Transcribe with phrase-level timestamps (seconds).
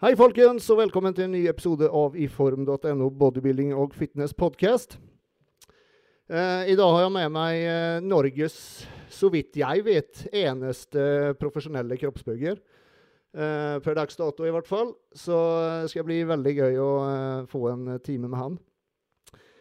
[0.00, 4.94] Hei, folkens, og velkommen til en ny episode av iform.no bodybuilding og fitness podcast.
[6.24, 8.54] Eh, I dag har jeg med meg eh, Norges,
[9.12, 11.02] så vidt jeg vet, eneste
[11.36, 12.56] profesjonelle kroppsbygger.
[12.56, 14.94] Eh, per dags dato, i hvert fall.
[15.12, 15.36] Så
[15.82, 18.56] det skal bli veldig gøy å eh, få en time med han.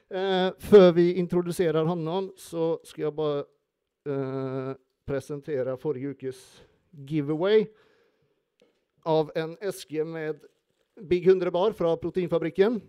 [0.07, 3.43] Eh, før vi introduserer han, så skal jeg bare
[4.07, 4.71] eh,
[5.03, 6.41] presentere forrige ukes
[7.11, 7.67] giveaway
[9.03, 10.41] av en eske med
[11.01, 12.79] Big 100 bar fra Proteinfabrikken.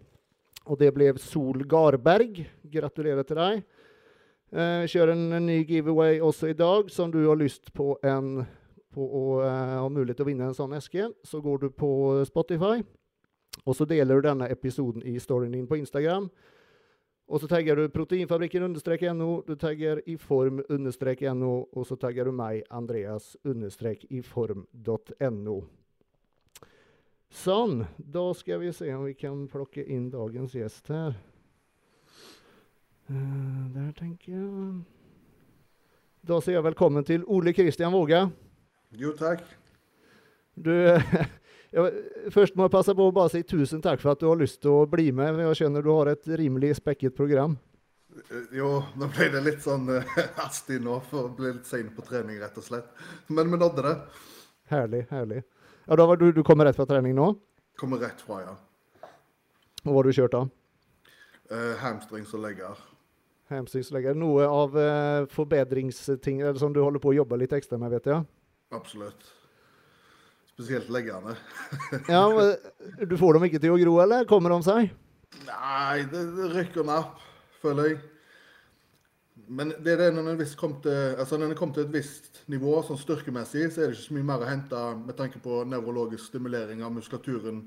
[0.66, 2.42] Og det ble Sol Garberg.
[2.70, 3.62] Gratulerer til deg.
[4.50, 8.42] Eh, kjører en, ny giveaway også i dag, som du har lyst på, en,
[8.90, 11.06] på å eh, ha mulighet til å vinne en sånn eske.
[11.22, 11.90] Så går du på
[12.26, 12.80] Spotify,
[13.62, 16.26] og så deler du denne episoden i storyen din på Instagram.
[17.30, 22.26] Og så tagger du proteinfabrikken understrek no, du tagger iform understrek no, og så tagger
[22.26, 25.60] du meg, Andreas understrek iform.no.
[27.30, 27.84] Sånn.
[27.96, 31.14] Da skal vi se om vi kan plukke inn dagens gjest her.
[33.10, 34.72] Uh, der, tenker jeg.
[36.26, 38.26] Da sier jeg velkommen til Ole Kristian Våga.
[38.98, 39.42] Jo, takk.
[40.58, 40.72] Du,
[41.74, 44.38] jeg, først må jeg passe på å bare si tusen takk for at du har
[44.38, 45.38] lyst til å bli med.
[45.46, 47.56] Jeg skjønner du har et rimelig spekket program.
[48.26, 51.94] Eh, Jo, nå ble det litt sånn uh, hastig nå, for å bli litt sein
[51.94, 52.90] på trening, rett og slett.
[53.30, 53.96] Men vi nådde det.
[54.70, 55.42] Herlig, herlig.
[55.90, 57.32] Ja, da var du, du kommer rett fra trening nå?
[57.80, 58.52] Kommer rett fra, ja.
[59.82, 60.42] Og hva har du kjørt da?
[61.50, 62.78] Uh, hamstrings og legger.
[63.50, 64.14] Hamstringslegger.
[64.14, 68.06] Noe av uh, forbedringsting eller som du holder på å jobbe litt ekstra med, vet
[68.06, 68.22] jeg?
[68.78, 69.32] Absolutt.
[70.52, 71.34] Spesielt leggerne.
[72.14, 74.30] Ja, men Du får dem ikke til å gro, eller?
[74.30, 74.94] Kommer de seg?
[75.48, 77.18] Nei, det, det rykker napp,
[77.64, 78.00] føler jeg.
[79.50, 83.00] Men det er det når en kom til, altså kom til et visst nivå, sånn
[83.00, 86.84] styrkemessig, så er det ikke så mye mer å hente med tanke på nevrologisk stimulering
[86.86, 87.64] av muskulaturen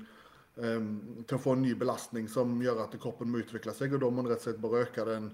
[0.56, 0.88] um,
[1.28, 3.92] å få en ny belastning som gjør at kroppen må utvikle seg.
[3.92, 5.28] Og da må en rett og slett bare øke den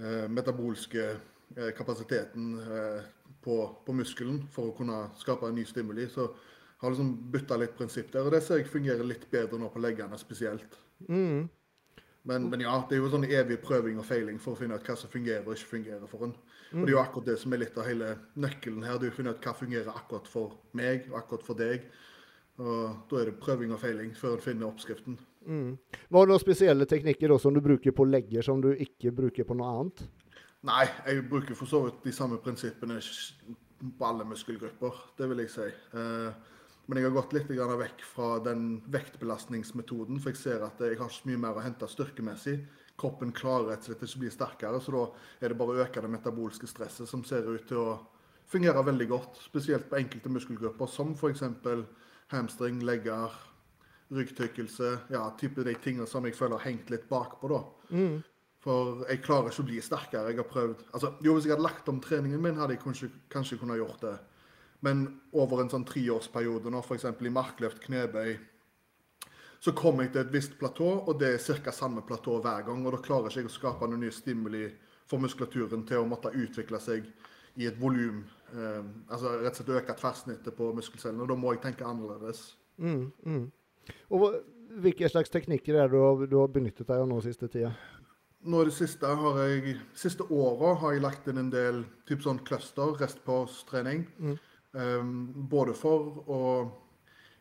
[0.00, 3.04] uh, metabolske uh, kapasiteten uh,
[3.44, 6.08] på, på muskelen for å kunne skape en ny stimuli.
[6.08, 6.30] Så
[6.80, 9.84] har liksom bytta litt prinsipp der, og det ser jeg fungerer litt bedre nå på
[9.84, 10.80] leggene spesielt.
[11.08, 11.50] Mm.
[12.26, 14.88] Men, men ja, det er jo sånn evig prøving og feiling for å finne ut
[14.88, 16.34] hva som fungerer og ikke fungerer for en.
[16.74, 18.08] Og det er jo akkurat det som er litt av hele
[18.42, 18.98] nøkkelen her.
[18.98, 21.86] Du finner ut hva fungerer akkurat for meg og akkurat for deg.
[22.58, 25.18] Og da er det prøving og feiling før en finner oppskriften.
[25.46, 25.76] Mm.
[26.10, 29.14] Hva er det noen spesielle teknikker da, som du bruker på legger som du ikke
[29.14, 30.02] bruker på noe annet?
[30.66, 35.52] Nei, jeg bruker for så vidt de samme prinsippene på alle muskelgrupper, det vil jeg
[35.52, 35.68] si.
[36.00, 36.55] Eh,
[36.86, 41.08] men jeg har gått litt vekk fra den vektbelastningsmetoden, for jeg ser at jeg har
[41.08, 42.60] ikke så mye mer å hente styrkemessig.
[42.96, 45.02] Kroppen klarer rett og slett ikke å bli sterkere, så da
[45.42, 47.96] er det bare å øke det metabolske stresset, som ser ut til å
[48.46, 49.42] fungere veldig godt.
[49.42, 51.42] Spesielt på enkelte muskelgrupper, som f.eks.
[52.30, 53.34] hamstring, legger,
[54.14, 54.92] ryggtykkelse.
[55.10, 57.60] Ja, type de tingene som jeg føler har hengt litt bakpå, da.
[57.90, 58.22] Mm.
[58.66, 60.30] For jeg klarer ikke å bli sterkere.
[60.30, 63.10] Jeg har prøvd altså, Jo, hvis jeg hadde lagt om treningen min, hadde jeg kanskje,
[63.30, 64.16] kanskje kunnet gjort det.
[64.84, 67.06] Men over en sånn treårsperiode, nå f.eks.
[67.08, 68.36] i markløft, knebøy,
[69.62, 71.72] så kommer jeg til et visst platå, og det er ca.
[71.72, 72.84] samme platå hver gang.
[72.84, 74.66] Og da klarer ikke jeg å skape noen nye stimuli
[75.08, 77.06] for muskulaturen til å måtte utvikle seg
[77.56, 78.24] i et volum.
[78.52, 81.24] Eh, altså rett og slett øke tverrsnittet på muskelcellene.
[81.24, 82.50] Og da må jeg tenke annerledes.
[82.76, 83.08] Mm.
[83.24, 83.46] Mm.
[84.12, 84.26] Og
[84.82, 87.72] hvilke slags teknikker er det du har, du har benyttet deg av nå siste tida?
[88.46, 92.22] Nå i det siste har jeg, siste året har jeg lagt inn en del typ
[92.22, 94.04] sånn cluster, restpause-trening.
[94.22, 94.36] Mm.
[94.76, 96.40] Um, både for å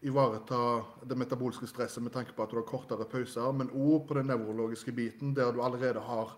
[0.07, 0.57] ivareta
[1.03, 4.29] det metabolske stresset med tanke på at du har kortere pauser, men òg på den
[4.31, 6.35] nevrologiske biten, der du allerede har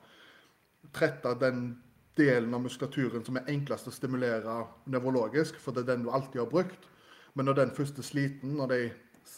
[0.96, 1.76] tretta den
[2.18, 4.56] delen av muskulaturen som er enklest å stimulere
[4.90, 6.90] nevrologisk, for det er den du alltid har brukt.
[7.38, 8.82] Men når den først er sliten, når de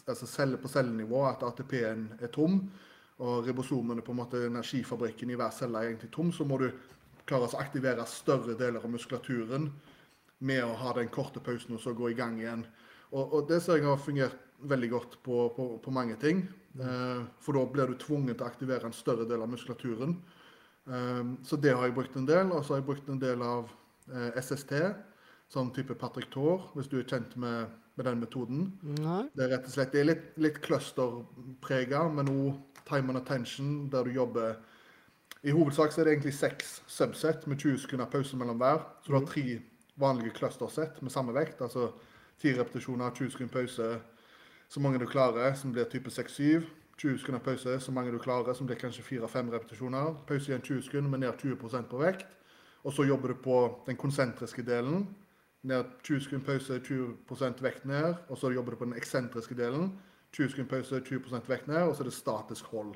[0.08, 2.62] altså celle på cellenivå, at ATP-en er tom,
[3.20, 6.70] og ribosomene på en måte energifabrikken i hver celle er egentlig tom, så må du
[7.28, 9.68] klare å aktivere større deler av muskulaturen
[10.40, 12.64] med å ha den korte pausen og så gå i gang igjen.
[13.12, 16.44] Og, og det ser jeg har fungert veldig godt på, på, på mange ting.
[16.80, 20.16] Eh, for da blir du tvunget til å aktivere en større del av muskulaturen.
[20.88, 22.54] Eh, så det har jeg brukt en del.
[22.54, 23.70] Og så har jeg brukt en del av
[24.12, 24.74] eh, SST,
[25.50, 28.66] sånn type Patrick Thor, hvis du er kjent med, med den metoden.
[29.00, 29.24] Nei.
[29.36, 33.90] Det er rett og slett det er litt, litt clusterprega, men òg time and attention,
[33.90, 34.56] der du jobber
[35.46, 38.82] I hovedsak så er det egentlig seks subset med 20 sekunder pause mellom hver.
[39.00, 39.60] Så du har tre
[40.00, 41.62] vanlige cluster-sett med samme vekt.
[41.62, 41.92] Altså
[42.40, 44.00] ti repetisjoner, 20 sekunder pause,
[44.70, 46.66] så mange du klarer, som blir type 6-7.
[47.00, 50.14] 20 sekunder pause, så mange du klarer, som blir kanskje 4-5 repetisjoner.
[50.28, 52.28] Pause igjen 20 sekunder, med ned 20 på vekt.
[52.84, 55.08] Og så jobber du på den konsentriske delen.
[55.64, 58.16] Ned 20 sekunder pause, 20% vekt ned.
[58.30, 60.00] Og så jobber du på den eksentriske delen.
[60.32, 62.96] 20 sekunder pause, 20% vekt ned, og så er det statisk hold.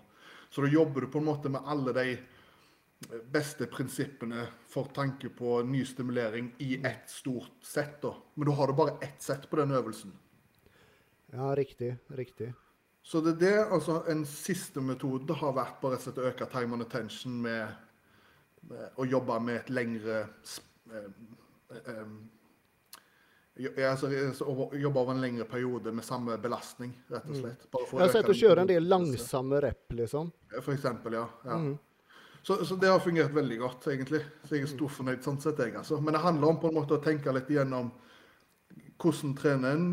[0.50, 2.18] Så da jobber du på en måte med alle de
[3.32, 8.02] beste prinsippene for tanke på ny stimulering i ett stort sett.
[8.02, 8.16] da.
[8.34, 10.12] Men da har du bare ett sett på den øvelsen.
[11.34, 11.96] Ja, riktig.
[12.08, 12.54] Riktig.
[13.04, 16.28] Så det er det, altså En siste metode har vært på rett og slett å
[16.30, 17.74] øke time on attention med,
[18.70, 20.20] med å jobbe med et lengre
[20.94, 21.10] eh,
[21.84, 22.06] eh,
[23.90, 24.08] altså,
[24.48, 27.68] å jobbe over en lengre periode med samme belastning, rett og slett.
[27.72, 30.32] Bare for Jeg har sett å kjøre en del langsomme rep, liksom.
[30.62, 31.28] For eksempel, ja.
[31.44, 31.60] ja.
[31.60, 31.76] Mm.
[32.44, 34.20] Så, så, det har fungert veldig godt, egentlig.
[34.44, 35.96] Så jeg er stor fornøyd sånn sett, jeg, altså.
[36.04, 37.94] Men det handler om på en måte å tenke litt igjennom
[39.00, 39.86] hvordan trener en,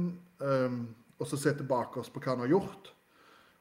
[0.42, 0.80] um,
[1.20, 2.90] og så se tilbake oss på hva en har gjort,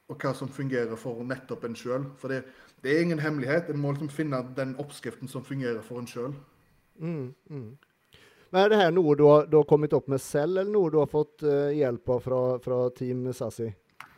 [0.09, 2.07] og hva som fungerer for nettopp en sjøl.
[2.17, 2.39] For det,
[2.81, 3.69] det, er ingen hemmelighet.
[3.69, 6.33] En må liksom finne den oppskriften som fungerer for en sjøl.
[6.97, 7.69] Mm, mm.
[8.49, 10.89] Men Er det her noe du har, du har, kommet opp med selv, eller noe
[10.89, 13.69] du har fått uh, hjelp av fra, fra Team Sassi?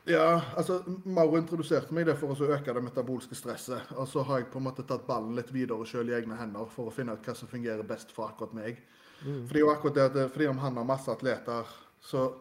[0.10, 3.92] Ja, altså Mauro introduserte meg det for å øke det metabolske stresset.
[4.02, 6.70] Og så har jeg på en måte tatt ballen litt videre sjøl i egne hender
[6.74, 8.80] for å finne ut hva som fungerer best for akkurat meg.
[9.22, 9.44] Mm.
[9.48, 11.70] Fordi, akkurat det, at, fordi om han har masse atleter,
[12.02, 12.32] så,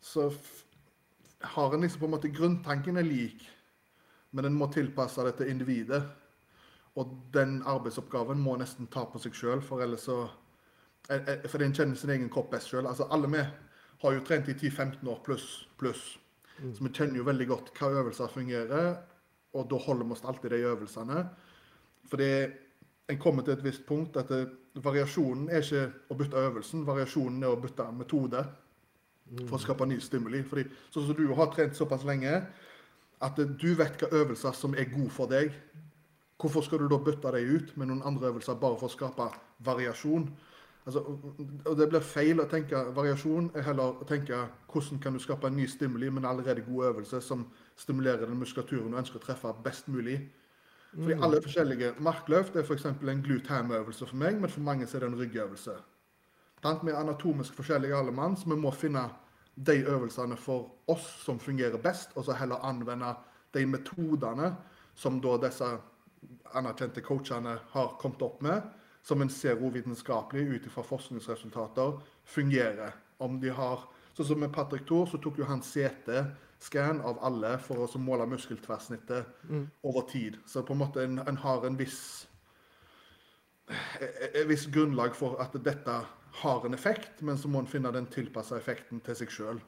[0.00, 0.30] så
[1.54, 3.44] har en liksom på en måte Grunntanken er lik,
[4.32, 6.00] men en må tilpasse det til individet.
[6.98, 10.22] Og den arbeidsoppgaven må nesten ta på seg sjøl, for ellers så
[11.10, 12.88] eh, eh, Fordi en kjenner sin egen kropp best sjøl.
[12.88, 13.44] Altså, alle vi
[14.02, 15.68] har jo trent i 10-15 år pluss.
[15.78, 16.16] pluss.
[16.58, 16.74] Mm.
[16.74, 18.88] Så vi kjenner jo veldig godt hva øvelser fungerer,
[19.54, 21.26] og da holder vi oss alltid de øvelsene.
[22.08, 22.30] Fordi
[23.08, 24.46] en kommer til et visst punkt at det,
[24.78, 28.42] variasjonen er ikke å bytte øvelsen, variasjonen er å bytte metode
[29.46, 30.42] for å skape ny stimuli.
[30.46, 32.34] Fordi sånn som du har trent såpass lenge
[33.24, 35.54] at du vet hva øvelser som er gode for deg.
[36.38, 39.26] Hvorfor skal du da bytte dem ut med noen andre øvelser bare for å skape
[39.66, 40.28] variasjon?
[40.88, 41.02] Altså,
[41.64, 43.50] og Det blir feil å tenke variasjon.
[43.54, 44.38] er heller å tenke
[44.72, 47.42] hvordan kan du skape en ny stimuli med en allerede god øvelse som
[47.76, 50.16] stimulerer den muskulaturen du ønsker å treffe best mulig.
[50.94, 51.24] Fordi mm.
[51.24, 51.92] alle forskjellige.
[52.00, 52.86] Markløft er f.eks.
[52.86, 55.76] en glut ham-øvelse for meg, men for mange er det en ryggøvelse.
[56.62, 59.04] Vi er anatomisk forskjellige alle mann, så vi må finne
[59.54, 63.12] de øvelsene for oss som fungerer best, og så heller anvende
[63.54, 64.54] de metodene
[64.94, 65.68] som disse
[66.54, 68.62] anerkjente coachene har kommet opp med
[69.02, 72.92] som en ser vitenskapelig ut fra forskningsresultater fungerer.
[73.18, 77.56] Om de har, sånn som Med Patrick Thor så tok jo han CT-scan av alle
[77.58, 79.64] for å måle muskeltverrsnittet mm.
[79.82, 80.38] over tid.
[80.46, 82.28] Så på en måte en, en har en viss,
[84.00, 85.98] et visst grunnlag for at dette
[86.42, 89.60] har en effekt, men så må en finne den tilpassa effekten til seg sjøl.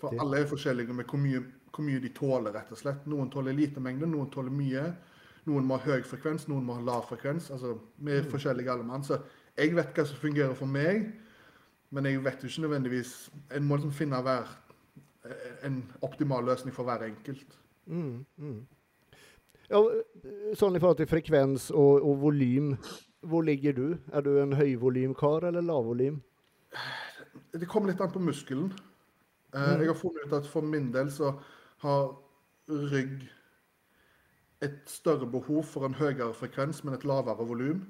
[0.00, 1.42] For alle er forskjellige med hvor mye,
[1.74, 3.04] hvor mye de tåler, rett og slett.
[3.10, 4.86] Noen tåler lite mengde, noen tåler mye.
[5.46, 7.50] Noen må ha høy frekvens, noen må ha lav frekvens.
[7.54, 8.30] altså Vi er mm.
[8.32, 9.04] forskjellige alle mann.
[9.06, 9.20] Så
[9.56, 11.12] jeg vet hva som fungerer for meg,
[11.94, 13.12] men jeg vet jo ikke nødvendigvis
[13.54, 14.48] En må liksom finne hver,
[15.64, 17.58] en optimal løsning for hver enkelt.
[17.86, 18.58] Mm, mm.
[19.70, 19.80] Ja,
[20.54, 22.74] sånn i forhold til frekvens og, og volym,
[23.26, 23.86] hvor ligger du?
[24.14, 26.20] Er du en høyvolymkar eller lavvolym?
[27.54, 28.70] Det kommer litt an på muskelen.
[29.54, 29.80] Eh, mm.
[29.80, 31.32] Jeg har funnet ut at for min del så
[31.82, 32.14] har
[32.92, 33.26] rygg
[34.66, 37.84] et større behov for en høyere frekvens, men et lavere volum.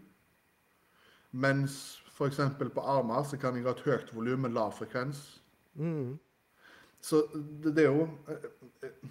[1.36, 2.40] Mens f.eks.
[2.58, 5.26] på armer så kan jeg ha et høyt volum men lav frekvens.
[5.74, 6.16] Mm.
[7.00, 8.46] Så det, det, er jo eh,
[8.82, 9.08] eh,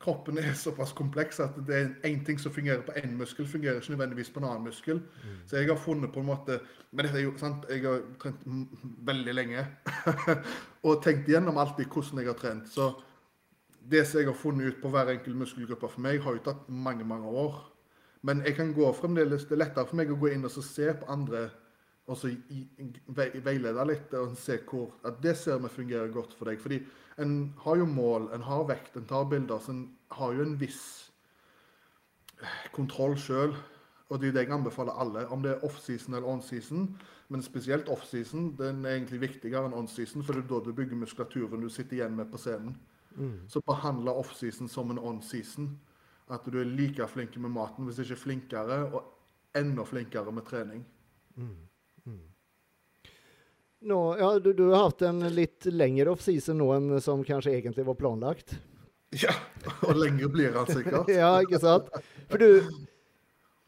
[0.00, 3.80] Kroppen er såpass kompleks at det er én ting som fungerer på én muskel, fungerer
[3.80, 5.00] ikke nødvendigvis på en annen muskel.
[5.00, 5.38] Mm.
[5.46, 6.60] Så jeg har funnet på en måte
[6.92, 8.44] Men dette er jo sant, jeg har trent
[9.04, 9.66] veldig lenge.
[10.86, 12.68] og tenkt gjennom alltid hvordan jeg har trent.
[12.68, 12.92] Så
[13.90, 16.68] det som jeg har funnet ut på hver enkelt muskelgruppe for meg, har jo tatt
[16.68, 17.60] mange mange år.
[18.26, 20.90] Men jeg kan gå fremdeles, det er lettere for meg å gå inn og se
[20.98, 21.48] på andre
[22.06, 22.30] og så
[23.10, 26.60] veilede litt og se hvor, at det ser vi fungerer godt for deg.
[26.62, 26.78] Fordi
[27.22, 27.32] en
[27.64, 30.84] har jo mål, en har vekt, en tar bilder, så en har jo en viss
[32.76, 33.56] kontroll sjøl.
[34.06, 36.86] Og det er det jeg anbefaler alle, om det er offseason eller onseason.
[37.28, 41.00] Men spesielt offseason den er egentlig viktigere enn onseason, for det er da du bygger
[41.00, 42.76] muskulaturen du sitter igjen med på scenen.
[43.16, 43.48] Mm.
[43.48, 45.72] Så behandle offseason som en on-season.
[46.28, 50.84] At du er like flink med maten, hvis ikke flinkere, og enda flinkere med trening.
[51.36, 51.54] Mm.
[52.04, 52.24] Mm.
[53.86, 57.86] Nå, ja, du, du, har hatt en litt lengre offseason nå enn som kanskje egentlig
[57.86, 58.56] var planlagt?
[59.14, 59.32] Ja,
[59.86, 61.10] og lenger blir han sikkert.
[61.20, 61.92] ja, ikke sant?
[62.26, 62.48] For du,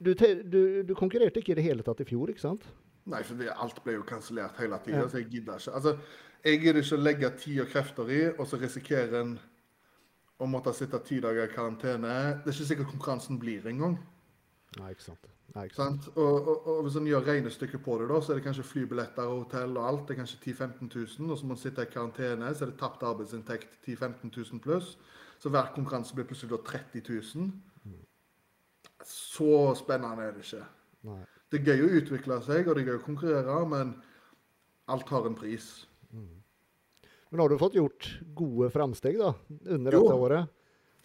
[0.03, 2.67] du, du, du, konkurrerte ikke i det hele tatt i fjor, ikke sant?
[3.09, 5.09] Nei, for det, alt ble jo kansellert hele tida, ja.
[5.09, 5.77] så jeg gidder ikke.
[5.79, 5.95] Altså,
[6.45, 9.39] jeg gidder ikke å legge tid og krefter i, og så risikerer en
[10.39, 12.15] å måtte sitte ti dager i karantene.
[12.45, 13.97] Det er ikke sikkert konkurransen blir engang.
[14.79, 15.31] Nei, ikke sant.
[15.55, 16.09] Nei, ikke sant.
[16.15, 19.27] Og, og, og hvis en gjør regnestykket på det, da, så er det kanskje flybilletter
[19.27, 20.05] og hotell og alt.
[20.07, 21.33] Det er kanskje 10 000-15 000.
[21.33, 24.63] Og så må en sitte i karantene, så er det tapt arbeidsinntekt 10 000-15 000
[24.63, 24.93] pluss.
[25.43, 27.51] Så hver konkurranse blir plutselig da 30 000.
[29.09, 30.63] Så spennende er det ikke.
[31.09, 31.21] Nei.
[31.49, 33.95] Det er gøy å utvikle seg, og det er gøy å konkurrere, men
[34.93, 35.88] alt har en pris.
[36.13, 39.35] Men har du fått gjort gode framsteg da,
[39.69, 40.03] under Jo.
[40.07, 40.49] dette året?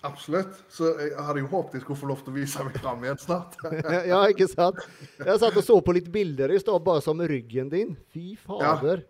[0.03, 0.57] Absolutt.
[0.71, 3.19] Så jeg hadde jo håpet jeg skulle få lov til å vise meg fram igjen
[3.23, 3.55] snart.
[4.11, 4.79] ja, ikke sant?
[5.19, 7.95] Jeg satt og så på litt bilder i stad, bare som ryggen din.
[8.11, 9.05] Fy fader.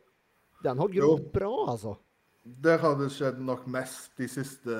[0.63, 1.95] Den har grodd bra, altså.
[2.45, 4.77] Der har det skjedd nok mest de siste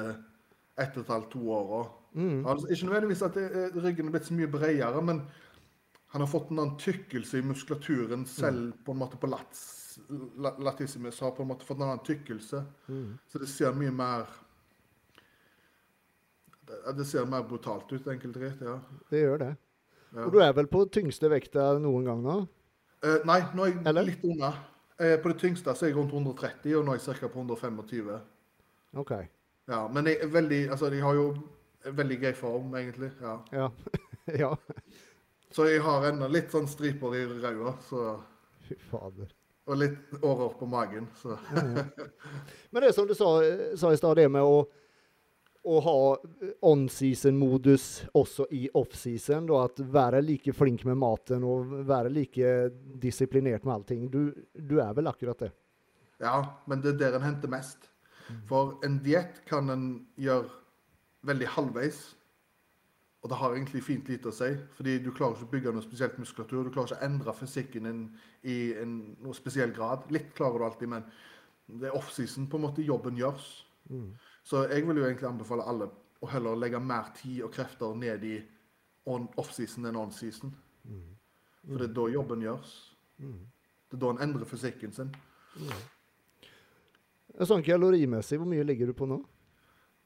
[0.77, 1.83] ett og et halvt, to åra.
[2.45, 5.23] Altså, ikke nødvendigvis at er- ryggen er blitt så mye bredere, men
[6.13, 9.82] han har fått en annen tykkelse i muskulaturen selv på en måte på lats.
[10.37, 12.63] La- Latissimus har på en måte fått en annen tykkelse.
[13.31, 14.27] Så det ser mye mer
[16.67, 18.77] det, det ser mer brutalt ut, enkelt rett, ja.
[19.11, 19.51] Det gjør det.
[20.13, 20.25] Ja.
[20.27, 22.35] Og du er vel på tyngste vekta noen gang nå?
[23.03, 24.07] Eh, nei, nå er jeg Eller?
[24.11, 24.51] litt unna.
[25.01, 27.27] Eh, på det tyngste så er jeg rundt 130, og nå er jeg ca.
[27.33, 28.13] på 125.
[29.01, 29.11] OK.
[29.67, 31.27] Ja, men jeg veldig Altså, jeg har jo
[31.83, 33.11] veldig grei form, egentlig.
[33.21, 33.37] ja.
[33.51, 33.69] Ja.
[34.45, 34.53] ja.
[35.53, 38.19] Så jeg har ennå litt sånn striper i ræva, så
[38.63, 39.33] Fy fader.
[39.63, 41.37] Og litt årer på magen, så
[42.71, 43.37] Men det som du sa,
[43.79, 44.57] sa i stad, det med å,
[45.63, 45.95] å ha
[46.67, 49.47] on-season-modus også i off-season.
[49.55, 52.53] At være like flink med maten og være like
[52.99, 54.09] disiplinert med allting.
[54.11, 55.53] Du, du er vel akkurat det?
[56.23, 57.87] Ja, men det er der en henter mest.
[58.49, 59.87] For en diett kan en
[60.19, 60.51] gjøre
[61.27, 62.03] veldig halvveis.
[63.23, 65.83] Og det har egentlig fint lite å si, fordi du klarer ikke å bygge noe
[65.85, 66.65] spesielt muskulatur.
[66.67, 68.01] Du klarer ikke å endre fysikken din
[68.51, 70.03] i en, noe spesiell grad.
[70.11, 71.05] Litt klarer du alltid, men
[71.79, 73.45] det er offseason på en måte jobben gjøres.
[74.43, 75.87] Så jeg vil jo egentlig anbefale alle
[76.23, 78.41] å heller legge mer tid og krefter ned i
[79.05, 80.51] on- offseason enn on-season.
[81.63, 82.75] For det er da jobben gjøres.
[83.23, 85.15] Det er da en endrer fysikken sin.
[87.39, 89.21] Sånn kalorimessig, hvor mye ligger du på nå?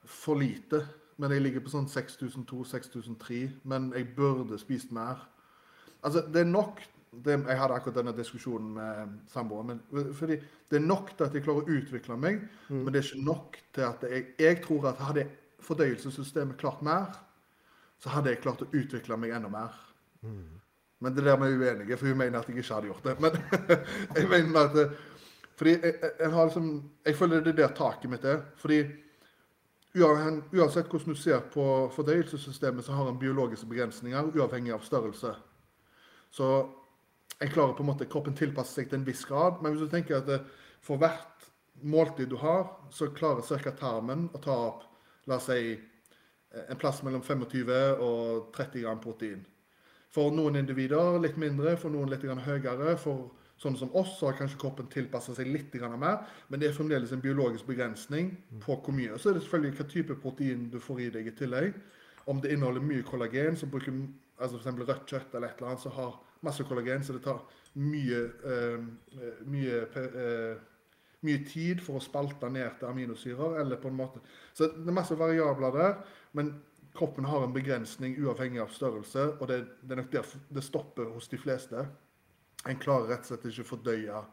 [0.05, 0.83] For lite.
[1.17, 3.39] Men jeg ligger på sånn 6002-6003.
[3.69, 5.23] Men jeg burde spist mer.
[6.05, 6.83] Altså, det er nok
[7.25, 10.13] det, Jeg hadde akkurat denne diskusjonen med samboeren min.
[10.13, 10.37] Fordi
[10.69, 13.57] det er nok til at jeg klarer å utvikle meg, men det er ikke nok
[13.73, 15.25] til at jeg Jeg tror at hadde
[15.63, 17.17] fordøyelsessystemet klart mer,
[17.99, 19.73] så hadde jeg klart å utvikle meg enda mer.
[20.99, 23.03] Men det er der vi er uenige, for hun mener at jeg ikke hadde gjort
[23.03, 23.15] det.
[23.21, 23.31] Men
[24.17, 24.97] jeg mener at
[25.57, 28.41] Fordi jeg, jeg, jeg har liksom Jeg føler det er der taket mitt er.
[28.57, 28.83] Fordi
[29.97, 31.63] uansett hvordan du ser på
[31.95, 35.33] fordøyelsessystemet, så har en biologiske begrensninger, uavhengig av størrelse.
[36.31, 36.47] Så
[37.39, 39.61] en klarer på en måte Kroppen tilpasser seg til en viss grad.
[39.61, 40.49] Men hvis du tenker at
[40.83, 41.47] for hvert
[41.81, 43.71] måltid du har, så klarer ca.
[43.71, 44.83] tarmen å ta opp
[45.27, 45.75] la oss si,
[46.69, 49.43] en plass mellom 25 og 30 gram protein.
[50.13, 52.95] For noen individer litt mindre, for noen litt høyere.
[52.97, 56.77] For sånne som oss så har kanskje kroppen tilpassa seg litt mer, men det er
[56.77, 59.17] fremdeles en biologisk begrensning på hvor mye.
[59.17, 61.73] Så er det selvfølgelig hva type protein du får i deg i tillegg.
[62.27, 63.95] Om det inneholder mye kollagen, som bruker
[64.37, 64.77] altså f.eks.
[64.77, 67.41] rødt kjøtt eller et eller annet, som har masse kollagen, så det tar
[67.77, 68.83] mye, uh,
[69.49, 70.57] mye, eh,
[71.25, 73.59] mye tid for å spalte ned til aminosyrer.
[73.61, 74.21] eller på en måte.
[74.53, 75.95] Så det er masse variabler der,
[76.33, 76.55] men
[76.97, 81.13] kroppen har en begrensning uavhengig av størrelse, og det, det er nok der det stopper
[81.13, 81.85] hos de fleste.
[82.65, 84.23] En klarer rett og slett ikke å fordøye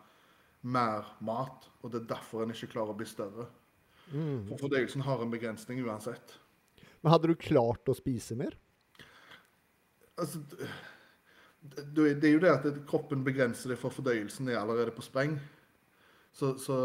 [0.65, 3.47] mer mat, og det er derfor en ikke klarer å bli større.
[4.09, 6.39] For fordøyelsen har en begrensning uansett.
[7.03, 8.57] Men hadde du klart å spise mer?
[10.21, 10.67] Altså, d-
[11.97, 15.37] d- det er jo det at kroppen begrenser det for fordøyelsen er allerede på spreng.
[16.35, 16.77] Så, så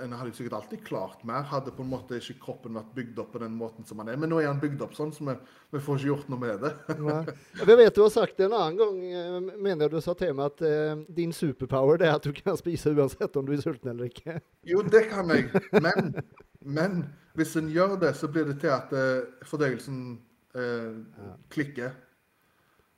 [0.00, 3.34] en hadde sikkert alltid klart mer, hadde på en måte ikke kroppen vært bygd opp
[3.34, 4.16] på den måten som han er.
[4.16, 5.34] Men nå er han bygd opp sånn, så vi,
[5.76, 6.70] vi får ikke gjort noe med det.
[7.10, 7.18] ja.
[7.60, 10.54] Jeg vet du har sagt det en annen gang, eh, mener du sa til meg,
[10.54, 13.92] at eh, din superpower det er at du kan spise uansett om du er sulten
[13.92, 14.40] eller ikke.
[14.72, 15.52] Jo, det kan jeg,
[15.84, 16.14] men,
[16.64, 17.00] men
[17.36, 19.98] hvis en gjør det, så blir det til at eh, fordøyelsen
[20.56, 21.92] eh, klikker.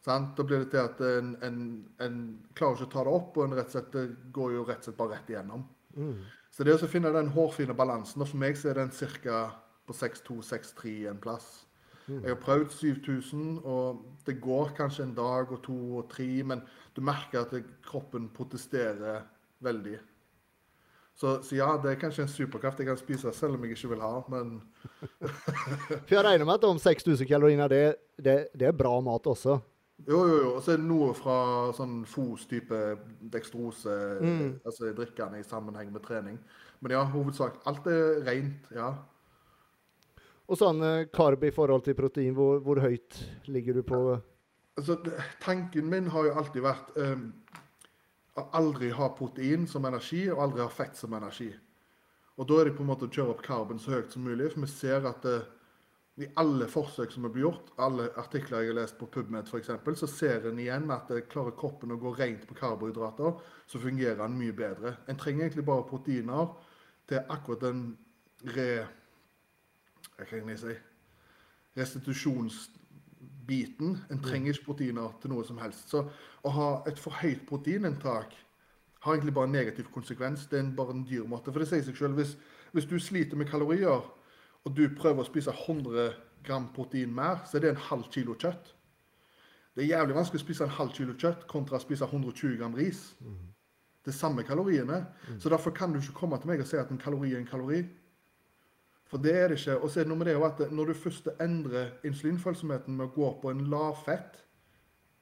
[0.07, 0.37] Sant?
[0.39, 1.63] Da blir det til at en, en,
[1.99, 4.69] en klarer ikke å ta det opp, og en rett og slett, det går jo
[4.69, 5.67] rett og slett bare rett igjennom.
[6.53, 9.47] Så det å finne den hårfine balansen, og for meg så er den ca.
[9.87, 11.67] på 6,2-6,3 en plass.
[12.07, 16.63] Jeg har prøvd 7000, og det går kanskje en dag og to og tre, men
[16.95, 19.25] du merker at kroppen protesterer
[19.65, 19.99] veldig.
[21.17, 23.95] Så, så ja, det er kanskje en superkraft jeg kan spise selv om jeg ikke
[23.95, 24.59] vil ha, men
[26.07, 27.85] For jeg regner med at om 6000 kalorier, det,
[28.21, 29.57] det, det er bra mat også.
[30.05, 30.53] Jo, jo, jo.
[30.55, 31.37] Og så er det noe fra
[31.77, 32.81] sånn FOS-type
[33.33, 33.97] dekstrose,
[34.67, 36.39] altså drikkende i sammenheng med trening.
[36.85, 37.63] Men ja, hovedsak.
[37.67, 38.93] Alt er rent, ja.
[40.47, 43.19] Og sånn eh, karb i forhold til protein, hvor, hvor høyt
[43.51, 44.01] ligger du på?
[44.77, 44.99] Altså,
[45.43, 47.31] tanken min har jo alltid vært um,
[48.37, 51.49] å aldri ha protein som energi, og aldri ha fett som energi.
[52.37, 54.51] Og da er det på en måte å kjøre opp karben så høyt som mulig.
[54.53, 55.39] For vi ser at det,
[56.17, 59.69] i alle forsøk som blitt gjort, alle artikler jeg har lest på PubMed f.eks.,
[60.01, 63.37] så ser en igjen at klarer kroppen å gå rent på karbohydrater,
[63.69, 64.95] så fungerer den mye bedre.
[65.09, 66.45] En trenger egentlig bare proteiner
[67.09, 67.81] til akkurat den
[68.57, 68.87] re...
[70.17, 70.75] Hva kan jeg si?
[71.77, 73.89] Restitusjonsbiten.
[74.09, 75.93] En trenger ikke proteiner til noe som helst.
[75.93, 75.99] Så
[76.41, 78.31] å ha et for høyt proteininntak
[79.05, 80.49] har egentlig bare en negativ konsekvens.
[80.49, 81.53] Det er bare en dyr måte.
[81.53, 82.33] For det sier seg selv, hvis,
[82.73, 84.01] hvis du sliter med kalorier,
[84.67, 86.09] og du prøver å spise 100
[86.47, 88.73] gram protein mer, så er det en halv kilo kjøtt.
[89.77, 92.75] Det er jævlig vanskelig å spise en halv kilo kjøtt kontra å spise 120 gram
[92.75, 93.13] ris.
[94.03, 95.05] Det er samme kaloriene.
[95.39, 97.49] Så derfor kan du ikke komme til meg og si at en kalori er en
[97.49, 97.83] kalori.
[99.07, 99.79] For det er det ikke.
[99.79, 103.15] Og så er det noe med det at når du først endrer insulinfølsomheten med å
[103.15, 104.43] gå på en lavfett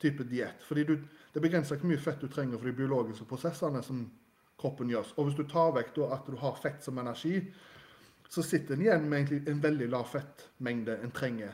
[0.01, 0.97] type diett fordi du,
[1.35, 4.05] Det begrenser hvor mye fett du trenger for de biologiske prosessene som
[4.61, 5.09] kroppen gjør.
[5.19, 7.41] Og hvis du tar vekk da, at du har fett som energi,
[8.29, 11.53] så sitter en igjen med en veldig lav fettmengde en trenger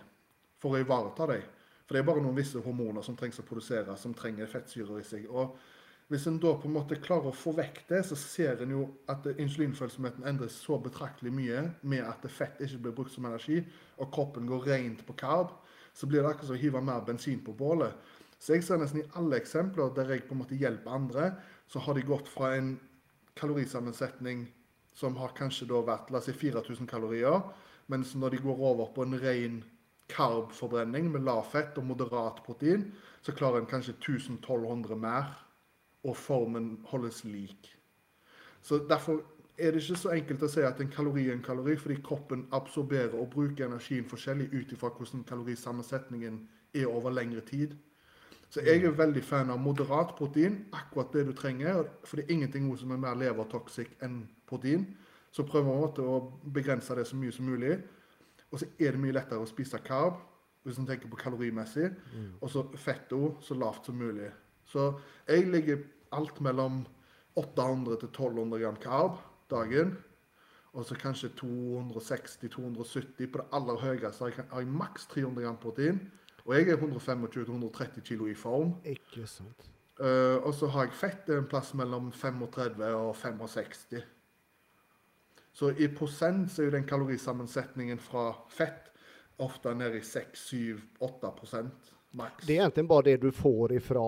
[0.61, 1.43] for å ivareta dem.
[1.85, 5.07] For det er bare noen visse hormoner som trengs å produsere, som trenger fettsyrer i
[5.07, 5.25] seg.
[5.27, 5.57] Og
[6.11, 8.85] hvis en da på en måte klarer å få vekk det, så ser en jo
[9.11, 13.61] at insulinfølsomheten endres så betraktelig mye med at fett ikke blir brukt som energi,
[13.99, 15.53] og kroppen går rent på karb.
[15.95, 17.95] Så blir det akkurat som å hive mer bensin på bålet.
[18.41, 21.33] Så jeg ser nesten i alle eksempler der jeg på en måte hjelper andre,
[21.71, 22.73] så har de gått fra en
[23.39, 24.47] kalorisammensetning
[25.01, 27.41] som har kanskje da vært la oss si 4000 kalorier,
[27.91, 29.61] mens når de går over på en ren
[30.11, 32.91] karbforbrenning med lavfett og moderat protein,
[33.23, 35.31] så klarer en kanskje 1000-1200 mer,
[36.05, 37.77] og formen holdes lik.
[38.63, 39.21] Så Derfor
[39.59, 42.47] er det ikke så enkelt å si at en kalori er en kalori, fordi kroppen
[42.57, 46.41] absorberer og bruker energien forskjellig ut ifra hvordan kalorisammensetningen
[46.75, 47.77] er over lengre tid.
[48.51, 51.85] Så jeg er veldig fan av moderat protein, akkurat det du trenger.
[52.03, 54.89] For det er ingenting som er mer levertoxic enn protein.
[55.31, 56.17] Så prøver vi å
[56.51, 57.77] begrense det så mye som mulig.
[58.51, 60.19] Og så er det mye lettere å spise karb,
[60.67, 61.93] hvis en tenker på kalorimessig.
[62.11, 62.31] Mm.
[62.41, 64.33] Og så fetto så lavt som mulig.
[64.67, 64.91] Så
[65.29, 65.85] jeg ligger
[66.19, 66.83] alt mellom
[67.39, 69.95] 800 til 1200 gram karb dagen.
[70.75, 76.01] Og så kanskje 260-270 på det aller høyeste har jeg maks 300 gram protein.
[76.47, 78.75] Og jeg er 125-130 kilo i form.
[78.85, 79.69] Ikke sant.
[80.01, 84.01] Uh, og så har jeg fett en plass mellom 35 og 65.
[85.53, 88.89] Så i prosent så er jo den kalorisammensetningen fra fett
[89.41, 91.67] ofte nede i 6-7-8
[92.17, 92.47] maks.
[92.47, 94.07] Det er egentlig bare det du får ifra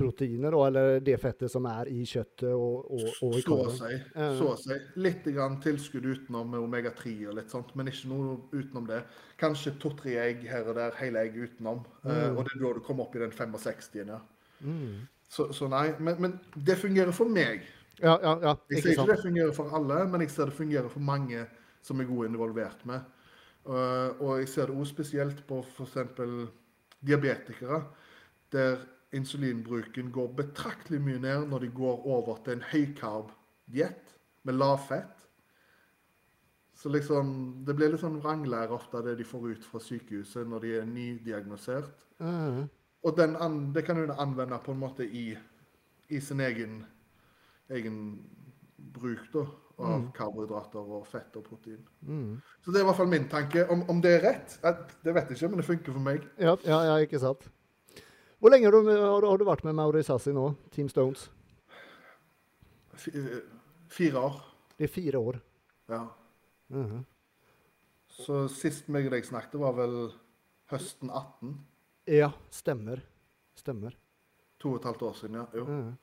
[0.00, 4.02] proteiner, da, eller det fettet som er i kjøttet og, og, og i karboen?
[4.38, 4.78] Så å si.
[5.04, 9.02] Litt grann tilskudd utenom med omega-3 og litt sånt, men ikke noe utenom det.
[9.40, 11.84] Kanskje to-tre egg her og der, hele egg utenom.
[12.02, 12.18] Eh, mm.
[12.18, 14.20] Uh, og det er da du kommer opp i den 65-en, ja.
[14.60, 15.00] Mm.
[15.30, 15.86] Så, så, nei.
[16.02, 17.64] Men, men, det fungerer for meg.
[18.00, 18.54] Ja, ja, ja.
[18.72, 21.44] Jeg ser ikke det fungerer for alle, men jeg ser det fungerer for mange
[21.84, 23.04] som er gode involvert med.
[23.68, 25.98] Uh, og jeg ser det òg spesielt på f.eks.
[27.04, 27.82] diabetikere,
[28.52, 28.80] der
[29.16, 34.14] insulinbruken går betraktelig mye ned når de går over til en høykarb-diett
[34.46, 35.26] med lavfett.
[36.74, 40.64] Så liksom, Det blir litt sånn vranglære ofte det de får ut fra sykehuset når
[40.64, 42.06] de er nydiagnosert.
[42.22, 42.68] Mm.
[43.04, 43.36] Og den,
[43.74, 45.34] det kan hun anvende på en måte i,
[46.08, 46.80] i sin egen,
[47.68, 47.98] egen
[48.96, 49.44] bruk da,
[49.80, 50.08] av mm.
[50.16, 51.84] karbohydrater og fett og protein.
[52.00, 52.40] Mm.
[52.64, 53.66] Så det er i hvert fall min tanke.
[53.72, 54.58] Om, om det er rett,
[55.04, 56.28] det vet jeg ikke, men det funker for meg.
[56.40, 57.48] Ja, ja, ja ikke sant.
[58.40, 61.26] Hvor lenge har du, har, du vært med Mauri Sassi nå, Team Stones?
[62.96, 64.38] Fire år.
[64.78, 65.40] Det er fire år?
[65.92, 66.06] Ja.
[66.72, 67.02] Uh -huh.
[68.08, 70.12] Så sist meg og deg snakket, var vel
[70.70, 71.58] høsten 18?
[72.06, 73.02] Ja, stemmer.
[73.54, 73.96] Stemmer.
[74.58, 75.46] To og et halvt år siden, ja.
[75.54, 75.62] Jo.
[75.62, 75.94] Uh -huh.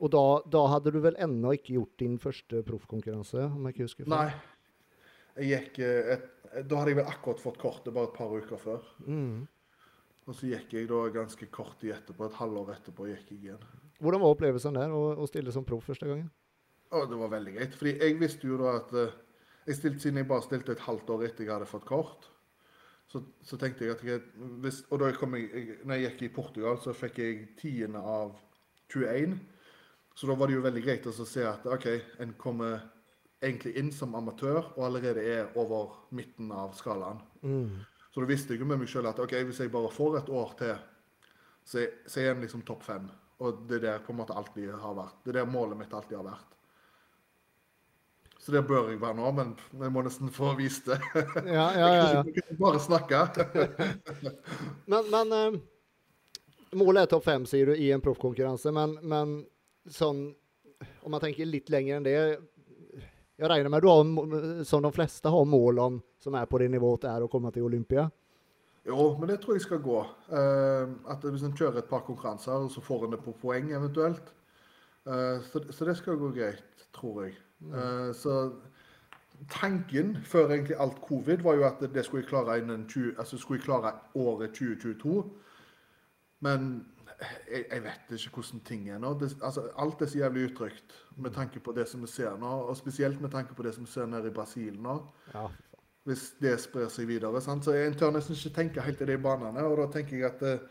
[0.00, 3.44] Og da, da, hadde du vel ennå ikke gjort din første proffkonkurranse?
[3.44, 4.16] om jeg ikke husker før.
[4.16, 4.32] Nei.
[5.36, 8.56] Jeg gikk eh, et, Da hadde jeg vel akkurat fått kortet, bare et par uker
[8.56, 8.80] før.
[9.06, 9.46] Mm.
[10.28, 13.64] Og så gikk jeg da ganske kort tid etterpå, et halvår etterpå gikk jeg igjen.
[14.00, 16.28] Hvordan var opplevelsen der, å, å stille som proff første gangen?
[16.90, 17.76] Å, det var veldig greit.
[17.78, 19.16] Fordi jeg visste jo da at uh,
[19.66, 22.28] jeg stilte, Siden jeg bare stilte et halvt år etter jeg hadde fått kort,
[23.10, 24.22] så, så tenkte jeg at jeg,
[24.62, 28.02] hvis, Og da jeg kom jeg, når jeg gikk i Portugal, så fikk jeg tiende
[28.02, 28.36] av
[28.92, 29.34] 21.
[30.14, 31.86] Så da var det jo veldig greit å se at OK,
[32.22, 32.80] en kommer
[33.40, 37.22] egentlig inn som amatør og allerede er over midten av skalaen.
[37.42, 37.80] Mm.
[38.20, 40.26] Så da visste jeg jo med meg sjøl at ok, hvis jeg bare får et
[40.36, 40.80] år til,
[41.64, 43.06] så, så er jeg liksom topp fem.
[43.40, 45.14] Og det er det på en måte alltid har vært.
[45.24, 46.50] Det er det målet mitt alltid har vært.
[48.36, 49.54] Så det bør jeg være nå, men
[49.86, 50.98] jeg må nesten få vist det.
[51.14, 52.20] Ja, ja, ja, ja.
[52.28, 53.22] Jeg kan bare snakke.
[54.92, 55.58] men, men uh,
[56.76, 59.34] målet er topp fem, sier du, i en proffkonkurranse, men, men
[59.88, 60.26] sånn
[61.00, 65.32] Om man tenker litt lenger enn det Jeg regner med du har, som de fleste,
[65.32, 68.08] har mål om som er på det nivået det er å komme til Olympia?
[68.86, 70.00] Jo, men det tror jeg skal gå.
[70.32, 74.34] Eh, at Hvis en kjører et par konkurranser, så får en det på poeng eventuelt.
[75.06, 77.34] Eh, så, det skal gå greit, tror jeg.
[77.60, 77.74] Mm.
[77.74, 78.52] Eh, så
[79.50, 83.38] tanken før egentlig alt covid var jo at det skulle jeg klare innen 20, altså
[83.38, 85.24] skulle jeg klare året 2022.
[86.40, 86.86] Men
[87.50, 89.12] jeg, jeg, vet ikke hvordan ting er nå.
[89.20, 92.46] Det, altså, alt er så jævlig utrygt med tanke på det som vi ser nå.
[92.46, 95.02] Og spesielt med tanke på det som vi ser nede i Brasil nå.
[95.34, 95.46] Ja.
[96.08, 97.42] Hvis det sprer seg videre.
[97.44, 97.66] Sant?
[97.66, 99.64] Så jeg tør nesten ikke tenke helt i de banene.
[99.68, 100.62] Og da tenker jeg at eh,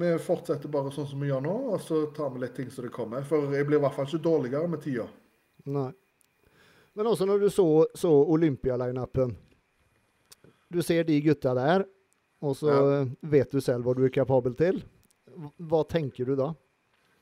[0.00, 2.86] vi fortsetter bare sånn som vi gjør nå, og så tar vi litt ting som
[2.86, 3.26] det kommer.
[3.26, 5.06] For jeg blir i hvert fall ikke dårligere med tida.
[5.68, 5.90] Nei.
[6.96, 9.36] Men også når du så, så Olympia-lineupen
[10.72, 11.84] Du ser de gutta der,
[12.40, 13.04] og så ja.
[13.20, 14.80] vet du selv hva du er kapabel til.
[15.58, 16.52] Hva tenker du da?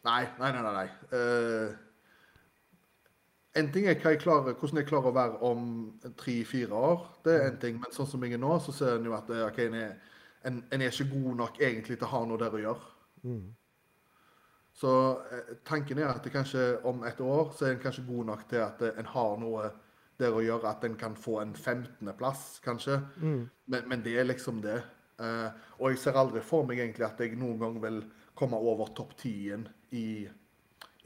[0.09, 0.73] Nei, nei, nei.
[0.77, 0.89] nei.
[1.13, 1.88] Uh,
[3.57, 5.63] en ting er jeg klarer, hvordan jeg klarer å være om
[6.21, 7.07] tre-fire år.
[7.25, 7.79] Det er en ting.
[7.81, 10.19] Men sånn som jeg er nå, så ser en jo at eh, okay, en, er,
[10.47, 12.93] en, en, er, ikke god nok egentlig til å ha noe der å gjøre.
[13.25, 13.47] Mm.
[14.79, 14.93] Så
[15.33, 18.45] eh, tanken er at det kanskje om et år så er en kanskje god nok
[18.51, 19.71] til at en har noe
[20.19, 23.01] der å gjøre, at en kan få en 15.-plass, kanskje.
[23.23, 23.43] Mm.
[23.71, 24.81] Men, men, det er liksom det.
[25.19, 28.01] Uh, og jeg ser aldri for meg egentlig at jeg noen gang vil
[28.39, 29.65] komme over topp 10
[29.99, 30.05] i,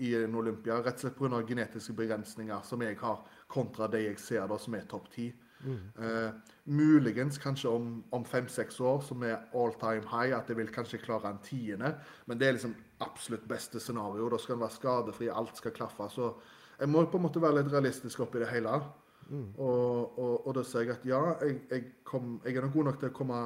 [0.03, 0.81] i en Olympia.
[0.83, 1.41] Rett og slett pga.
[1.47, 5.33] genetiske begrensninger som jeg har, kontra det jeg ser da som er topp 10.
[5.63, 5.83] Mm.
[5.95, 10.73] Uh, muligens kanskje om, om fem-seks år, som er all time high, at jeg vil
[10.75, 11.95] kanskje klare en tiende.
[12.27, 14.31] Men det er liksom absolutt beste scenario.
[14.31, 16.09] Da skal en være skadefri, alt skal klaffe.
[16.11, 16.33] Så
[16.81, 18.81] jeg må på en måte være litt realistisk oppi det hele.
[19.29, 19.53] Mm.
[19.57, 22.91] Og, og, og, da sier jeg at ja, jeg, jeg, kom, jeg er nok god
[22.91, 23.43] nok til å komme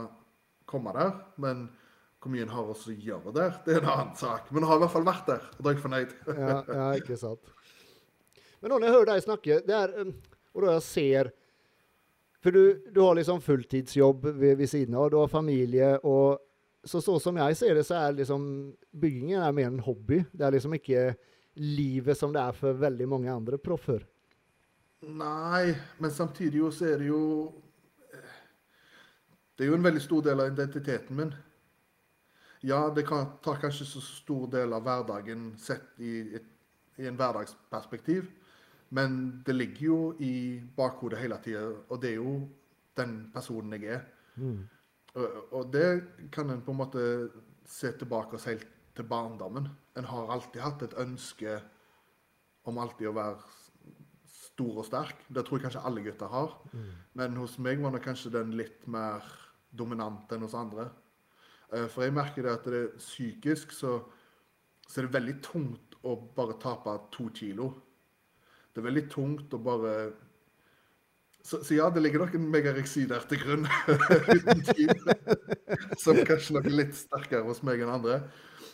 [0.66, 1.12] komme der.
[1.42, 1.68] Men
[2.26, 4.48] hvor mye en har å gjøre der, det er en annen sak.
[4.50, 6.14] Men jeg har i hvert fall vært der, og da er jeg fornøyd.
[6.42, 7.52] ja, ja, ikke sant.
[8.60, 10.10] Men når jeg hører deg snakke, det er, um,
[10.56, 11.34] og da jeg ser
[12.42, 12.62] For du,
[12.94, 15.96] du har liksom fulltidsjobb ved, ved, siden av, du har familie.
[16.02, 16.42] og
[16.86, 18.44] så, så som jeg ser det, så er liksom
[18.94, 20.20] byggingen er mer en hobby.
[20.30, 21.08] Det er liksom ikke
[21.58, 24.04] livet som det er for veldig mange andre proffer.
[25.06, 27.24] Nei, men samtidig jo så er det jo
[29.56, 31.30] det er jo en veldig stor del av identiteten min.
[32.66, 36.38] Ja, det kan, tar kanskje så stor del av hverdagen sett i,
[36.98, 38.26] i en hverdagsperspektiv,
[38.96, 42.40] men det ligger jo i bakhodet hele tida, og det er jo
[42.98, 44.02] den personen jeg er.
[44.34, 44.64] Mm.
[45.14, 45.86] Og, og, det
[46.34, 47.04] kan en på en måte
[47.70, 49.68] se tilbake oss helt til barndommen.
[49.96, 51.58] En har alltid hatt et ønske
[52.66, 53.38] om alltid å være
[54.32, 55.26] stor og sterk.
[55.28, 56.54] Det tror jeg kanskje alle gutter har.
[56.72, 56.92] Mm.
[57.20, 59.24] Men hos meg var det kanskje den litt mer
[59.76, 60.90] dominant enn hos andre.
[61.72, 63.98] Eh, for jeg merker det at det er psykisk så,
[64.86, 67.72] så er det veldig tungt å bare tape to kilo.
[68.72, 69.96] Det er veldig tungt å bare
[71.46, 73.68] så, så, ja, det ligger nok en megareksi der til grunn,
[74.34, 74.90] uten tid.
[76.02, 78.16] Som kanskje nok litt sterkere hos meg enn andre.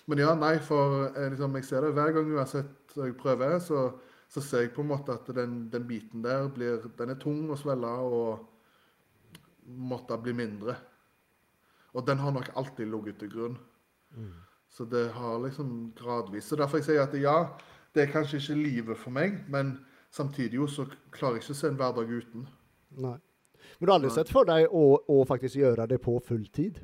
[0.08, 3.90] Men ja, nei, for eh, liksom, jeg ser det hver gang uansett jeg prøver, så,
[4.32, 7.44] så ser jeg på en måte at den, den biten der blir, den er tung
[7.52, 8.48] å svelge og
[9.92, 10.78] måtte bli mindre.
[11.92, 13.58] Og den har nok alltid ligget til grunn.
[14.16, 14.32] Mm.
[14.72, 17.48] Så det har liksom gradvis Så derfor jeg sier at ja,
[17.94, 19.74] det er kanskje ikke livet for meg, men
[20.10, 22.46] samtidig jo så klarer jeg ikke å se en hverdag uten.
[23.04, 23.18] Nei.
[23.78, 26.80] Men du har aldri sett for deg å, å faktisk gjøre det på fulltid?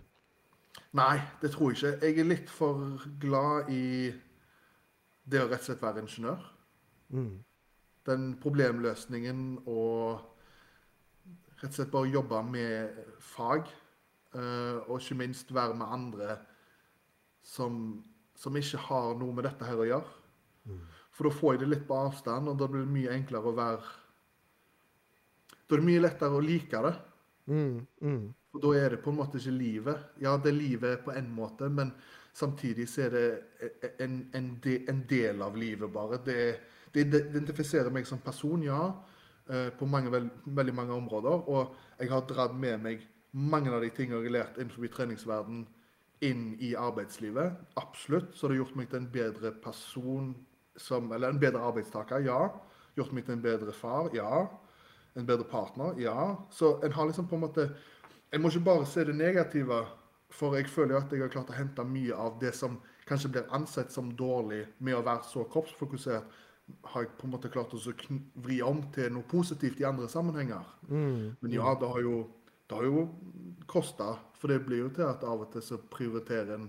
[0.97, 2.07] Nei, det tror jeg ikke.
[2.07, 4.13] Jeg er litt for glad i
[5.29, 6.47] det å rett og slett være ingeniør.
[7.13, 7.35] Mm.
[8.09, 10.21] Den problemløsningen og
[11.59, 13.69] rett og slett bare jobbe med fag.
[14.39, 16.37] Uh, og ikke minst være med andre
[17.43, 18.05] som,
[18.39, 20.13] som, ikke har noe med dette her å gjøre.
[20.69, 20.83] Mm.
[21.17, 23.57] For da får jeg det litt på avstand, og da blir det mye enklere å
[23.57, 23.97] være
[25.65, 26.95] Da er det mye lettere å like det.
[27.49, 27.75] Mm.
[28.05, 28.23] Mm.
[28.55, 30.07] Og da er det på en måte ikke livet.
[30.23, 31.91] Ja, det er livet på en måte, men
[32.33, 33.27] samtidig så er det
[33.99, 36.21] en, en, de, en del av livet, bare.
[36.25, 36.39] Det,
[36.95, 38.81] det, identifiserer meg som person, ja,
[39.51, 41.45] uh, på mange, veld, veldig mange områder.
[41.51, 45.67] Og jeg har dratt med meg mange av de tingene jeg har lært innenfor treningsverdenen,
[46.25, 47.61] inn i arbeidslivet.
[47.79, 48.33] Absolutt.
[48.35, 50.33] Så det har gjort meg til en bedre person
[50.79, 52.49] som Eller en bedre arbeidstaker, ja.
[52.95, 54.47] Gjort meg til en bedre far, ja.
[55.19, 56.37] En bedre partner, ja.
[56.51, 57.69] Så en har liksom på en måte
[58.33, 59.87] Jeg må ikke bare se det negative,
[60.31, 62.77] for jeg føler jo at jeg har klart å hente mye av det som
[63.09, 66.25] kanskje blir ansett som dårlig med å være så kroppsfokusert
[66.85, 67.81] har jeg på en måte klart å
[68.45, 70.67] vri om til noe positivt i andre sammenhenger.
[70.89, 71.37] Mm.
[71.41, 72.19] Men ja, det har jo
[72.69, 73.07] det har jo
[73.67, 76.69] kosta, for det blir jo til at av og til så prioriterer en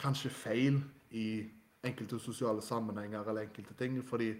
[0.00, 1.46] kanskje feil i
[1.86, 3.98] enkelte sosiale sammenhenger eller enkelte ting.
[4.04, 4.32] Fordi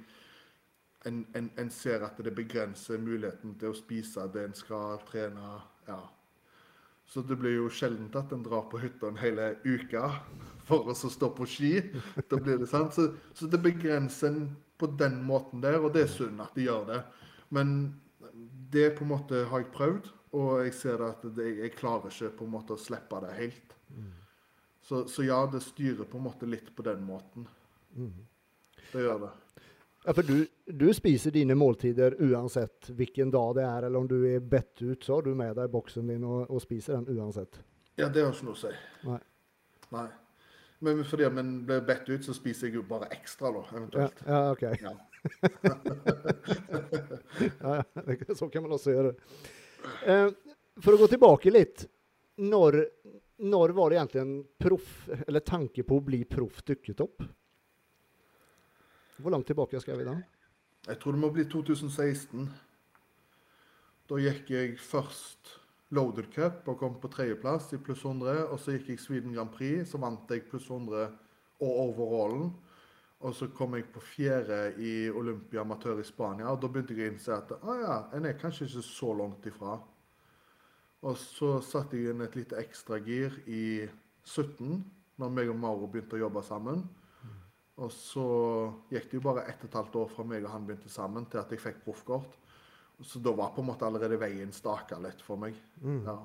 [1.07, 5.57] en, en, en ser at det begrenser muligheten til å spise det en skal trene.
[5.89, 6.03] ja.
[7.07, 10.03] Så det blir jo sjelden at en drar på hytta en hele uke
[10.67, 11.75] for å stå på ski.
[12.27, 12.95] Da blir det sant.
[12.95, 16.67] Så, så det begrenser en på den måten der, og det er synd at de
[16.67, 16.99] gjør det.
[17.55, 17.69] Men
[18.73, 22.31] det på en måte har jeg prøvd, og jeg ser at det, jeg klarer ikke
[22.41, 23.75] på en måte å slippe det helt.
[24.87, 27.47] Så, så ja, det styrer på en måte litt på den måten.
[28.93, 29.33] Det gjør det.
[30.07, 34.21] Ja, for du, du spiser dine måltider uansett hvilken dag det er, eller om du
[34.29, 37.59] er bedt ut, så har du med deg boksen din og, og spiser den uansett.
[37.99, 38.71] Ja, det har ikke noe å si.
[39.09, 39.19] Nei.
[39.97, 40.07] Nei.
[40.87, 43.77] Men fordi om en blir bedt ut, så spiser jeg jo bare ekstra, da, Ja,
[43.81, 44.23] eventuelt.
[44.29, 44.65] ja OK.
[44.85, 44.95] Ja.
[47.61, 49.09] Ja, ja, så kan man også gjøre.
[49.17, 49.17] Eh,
[50.83, 51.87] for å gå tilbake litt.
[52.43, 52.79] Når,
[53.49, 54.95] når var det egentlig en proff,
[55.27, 57.25] eller tanke på å bli proff dukket opp?
[59.17, 60.17] Hvor langt tilbake skal vi da?
[60.87, 62.51] Jeg tror det må bli 2016.
[64.07, 65.57] Da gikk jeg først
[65.97, 68.45] Loaded Cup og kom på tredjeplass i pluss 100.
[68.53, 71.09] Og så gikk jeg Sweden Grand Prix, så vant jeg pluss 100
[71.65, 72.53] og overallen.
[73.25, 77.09] Og så kom jeg på fjerde i Olympia amatør i Spania, og da begynte jeg
[77.09, 79.79] å innse at ah, ja, en er kanskje ikke så langt ifra.
[81.07, 83.87] Og så satte jeg inn et lite ekstragir i
[84.27, 84.83] 17,
[85.17, 86.83] når meg og Mauro begynte å jobbe sammen.
[87.77, 88.27] Og så
[88.93, 91.29] gikk det jo bare ett og et halvt år fra meg og han begynte sammen,
[91.31, 92.37] til at jeg fikk proffkort.
[93.05, 95.57] Så da var på en måte allerede veien staka litt for meg.
[95.85, 96.17] Ja.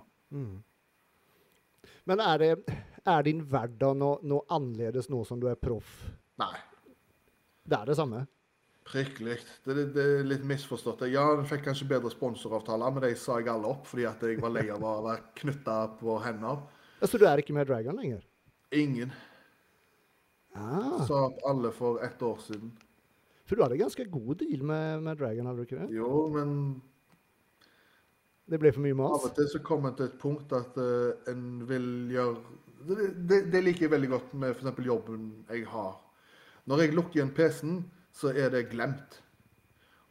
[2.07, 5.91] Men er, det, er din hverdag noe, noe annerledes nå som du er proff?
[6.39, 6.53] Nei,
[7.67, 8.25] Det er det samme?
[8.91, 9.47] prikk likt.
[9.63, 11.03] Det, det, det er litt misforstått.
[11.13, 14.39] Ja, den fikk kanskje bedre sponsoravtaler, men de sa jeg alle opp fordi at jeg
[14.41, 16.63] var lei av å være knytta på hender.
[17.05, 18.25] Så du er ikke med Dragon lenger?
[18.75, 19.13] Ingen
[20.51, 22.73] Ah, sa opp alle for ett år siden.
[23.45, 25.93] for du hadde ganske god deal med, med Dragon, hadde du ikke det?
[25.95, 26.81] Jo, men
[28.51, 29.13] Det ble for mye mas?
[29.15, 32.35] Av og til så kommer en til et punkt at uh, en vil gjøre
[32.89, 34.83] Det, det, det liker jeg veldig godt med f.eks.
[34.83, 35.93] jobben jeg har.
[36.65, 37.81] Når jeg lukker igjen PC-en,
[38.13, 39.21] så er det glemt.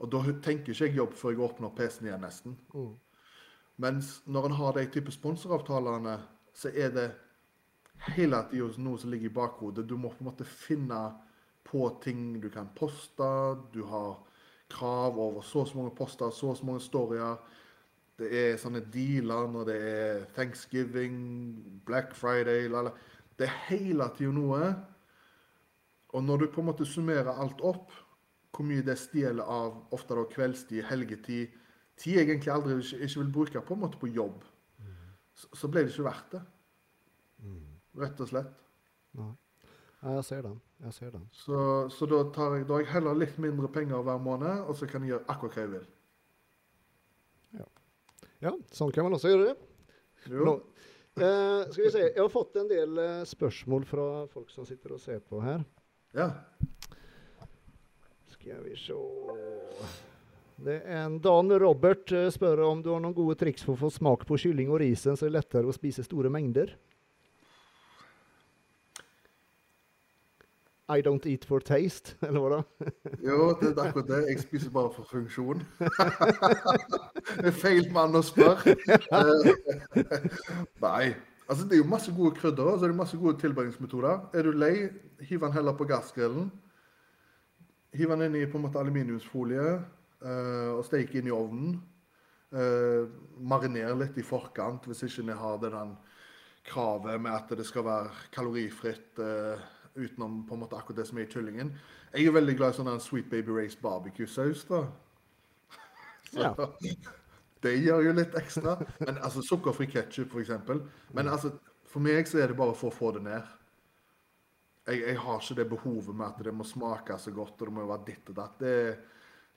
[0.01, 2.57] Og da tenker ikke jeg jobb før jeg åpner PC-en igjen, nesten.
[2.75, 2.95] Mm.
[3.81, 6.19] Mens når en har de type sponsoravtalene,
[6.57, 7.09] så er det
[8.17, 9.87] hele tida noe som ligger i bakhodet.
[9.89, 10.99] Du må på en måte finne
[11.65, 13.31] på ting du kan poste.
[13.73, 14.19] Du har
[14.71, 17.37] krav over så og så mange poster, så og så mange storyer.
[18.21, 21.21] Det er sånne dealer når det er Thanksgiving,
[21.87, 22.93] Black Friday lala.
[23.39, 24.75] Det er hele tida noe.
[26.11, 27.93] Og når du på en måte summerer alt opp,
[28.51, 31.53] hvor mye det stjeler av ofte da kveldstid, helgetid,
[32.01, 34.43] tid jeg egentlig aldri ikke, ikke vil bruke på en måte på jobb,
[35.37, 36.41] så, så ble det ikke verdt det.
[38.01, 38.67] Rett og slett.
[39.19, 39.31] Nei.
[40.01, 40.59] Ja, jeg ser den.
[40.81, 41.25] Jeg ser den.
[41.37, 41.57] Så,
[41.93, 44.89] så da, tar jeg, da har jeg heller litt mindre penger hver måned, og så
[44.89, 45.89] kan jeg gjøre akkurat hva jeg vil.
[48.41, 49.57] Ja, sånn kan man også gjøre det.
[50.33, 50.55] Jo.
[51.21, 52.05] Eh, skal vi se.
[52.07, 55.61] Jeg har fått en del eh, spørsmål fra folk som sitter og ser på her.
[56.13, 56.31] Ja.
[58.27, 58.95] Skal vi se
[60.57, 63.83] Det er en Dan Robert eh, spør om du har noen gode triks for å
[63.87, 66.75] få smak på kylling og risen, så det er lettere å spise store mengder.
[70.91, 72.91] I don't eat for taste, eller hva da?
[73.23, 74.21] Jo, det er akkurat det.
[74.33, 75.63] Jeg spiser bare for funksjon.
[77.39, 78.75] det er feil mann å spørre.
[79.11, 80.25] Eh,
[80.83, 81.15] Nei.
[81.51, 84.29] Altså, det er jo masse gode krydder og så er det masse gode tilberedningsmetoder.
[84.39, 84.75] Er du lei,
[85.27, 86.47] hiv den heller på gassgrillen.
[87.99, 89.65] Hiv den inn i på en måte aluminiumsfolie
[90.23, 91.81] uh, og steik inn i ovnen.
[92.55, 93.11] Uh,
[93.43, 95.97] mariner litt i forkant hvis ikke vi har det den
[96.71, 99.59] kravet med at det skal være kalorifritt uh,
[99.99, 101.75] utenom på en måte akkurat det som er i kyllingen.
[102.15, 104.69] Jeg er veldig glad i sånn Sweet Baby Race barbecue-saus.
[104.71, 104.85] da.
[106.31, 106.55] Så, Ja.
[107.61, 108.77] Det gjør jo litt ekstra.
[109.03, 110.53] Men altså Sukkerfri ketsjup, f.eks.
[111.17, 111.53] Men altså,
[111.91, 113.57] for meg så er det bare for å få det ned.
[114.89, 117.75] Jeg, jeg har ikke det behovet med at det må smake så godt og det
[117.77, 118.57] må være ditt og datt.
[118.63, 118.73] Det,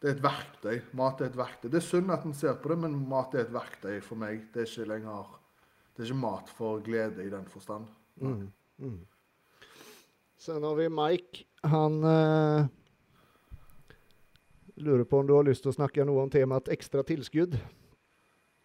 [0.02, 0.76] det er et verktøy.
[1.00, 1.70] Mat er et verktøy.
[1.72, 4.50] Det er synd at en ser på det, men mat er et verktøy for meg.
[4.54, 5.40] Det er ikke lenger
[5.94, 7.88] Det er ikke mat for glede i den forstand.
[8.20, 8.50] Mm.
[8.78, 9.02] Mm.
[10.44, 11.46] Sen har vi Mike.
[11.64, 12.66] Han uh,
[14.76, 17.56] lurer på om du har lyst til å snakke noe om temaet ekstra tilskudd.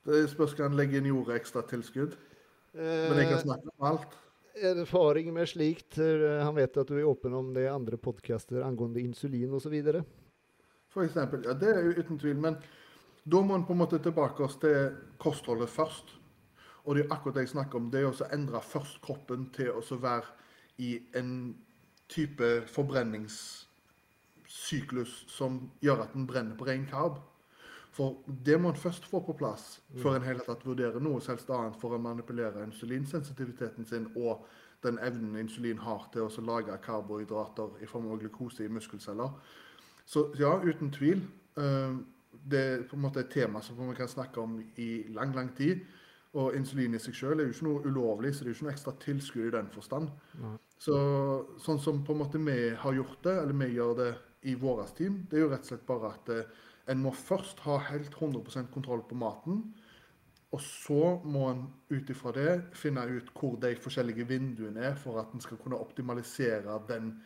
[0.09, 2.14] Det spørs om han legger inn i ordet ekstra tilskudd.
[2.75, 4.16] Men jeg kan Eh, snakke om alt.
[4.59, 5.99] erfaring med slikt.
[5.99, 10.03] eh, han vet at du er åpen om det i andre podkaster angående insulin osv.
[10.88, 12.37] For eksempel, ja, det er jo uten tvil.
[12.37, 12.57] Men
[13.29, 16.05] da må en på en måte tilbake oss til kostholdet først.
[16.87, 17.90] Og det er akkurat det jeg snakker om.
[17.90, 20.25] Det er å endre først kroppen til å være
[20.79, 21.55] i en
[22.09, 27.18] type forbrenningssyklus som gjør at den brenner på ren karb.
[27.98, 28.14] For
[28.46, 31.50] det må en først få på plass før en hele tatt vurderer noe som helst
[31.50, 34.44] annet for å manipulere insulinsensitiviteten sin og
[34.87, 39.32] den evnen insulin har til å lage karbohydrater i form av glukose i muskelceller.
[40.06, 41.24] Så ja, uten tvil.
[41.58, 41.96] eh,
[42.48, 45.48] Det er på en måte et tema som vi kan snakke om i lang, lang
[45.56, 45.80] tid.
[46.34, 48.66] Og insulin i seg selv er jo ikke noe ulovlig, så det er jo ikke
[48.68, 50.08] noe ekstra tilskudd i den forstand.
[50.78, 50.94] Så
[51.58, 54.94] sånn som på en måte vi har gjort det, eller vi gjør det i vårt
[54.96, 56.44] team, det er jo rett og slett bare at eh,
[56.88, 59.62] en må først ha helt 100% kontroll på maten.
[60.53, 65.20] Og så må en ut ifra det finne ut hvor de forskjellige vinduene er for
[65.20, 67.18] at en skal kunne optimalisere den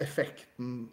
[0.00, 0.88] effekten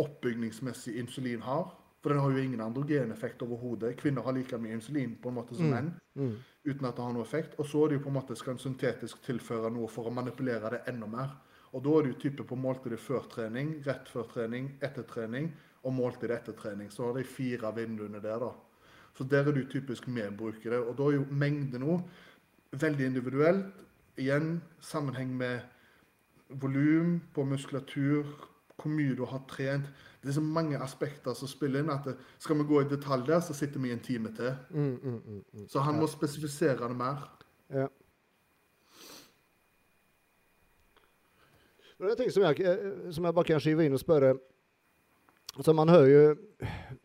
[0.00, 1.74] oppbygningsmessig insulin har.
[2.00, 3.96] For den har jo ingen androgeneffekt overhodet.
[3.96, 5.92] Kvinner har like mye insulin på en måte som menn.
[6.64, 7.58] uten at det har noe effekt.
[7.58, 10.12] Og så er det jo på en måte skal en syntetisk tilføre noe for å
[10.12, 11.36] manipulere det enda mer.
[11.72, 15.52] Og da er det jo type på måltidet før trening, rett før trening, etter trening
[15.84, 16.92] og måltid etter trening.
[16.92, 18.50] Så har de fire vinduene der, da.
[19.14, 20.74] Så der er du typisk medbrukere.
[20.74, 20.84] det.
[20.84, 22.00] Og da er jo mengde nå
[22.72, 23.66] veldig individuelt.
[24.16, 25.60] Igjen sammenheng med
[26.48, 28.24] volum på muskulatur,
[28.76, 29.86] hvor mye du har trent.
[30.22, 33.26] Det er så mange aspekter som spiller inn at det, skal vi gå i detalj
[33.26, 34.54] der, så sitter vi i en time til.
[34.70, 35.68] Mm, mm, mm, mm.
[35.68, 37.28] Så han må spesifisere det mer.
[37.70, 37.86] Ja.
[41.98, 42.78] Det er ting som jeg,
[43.10, 44.34] som jeg bare kan skyve inn og spørre
[45.56, 46.24] altså Man hører jo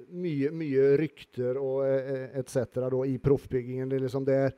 [0.09, 2.57] mye, mye rykter og eh, etc.
[3.07, 3.89] i proffbyggingen.
[3.91, 4.55] Det liksom det, er,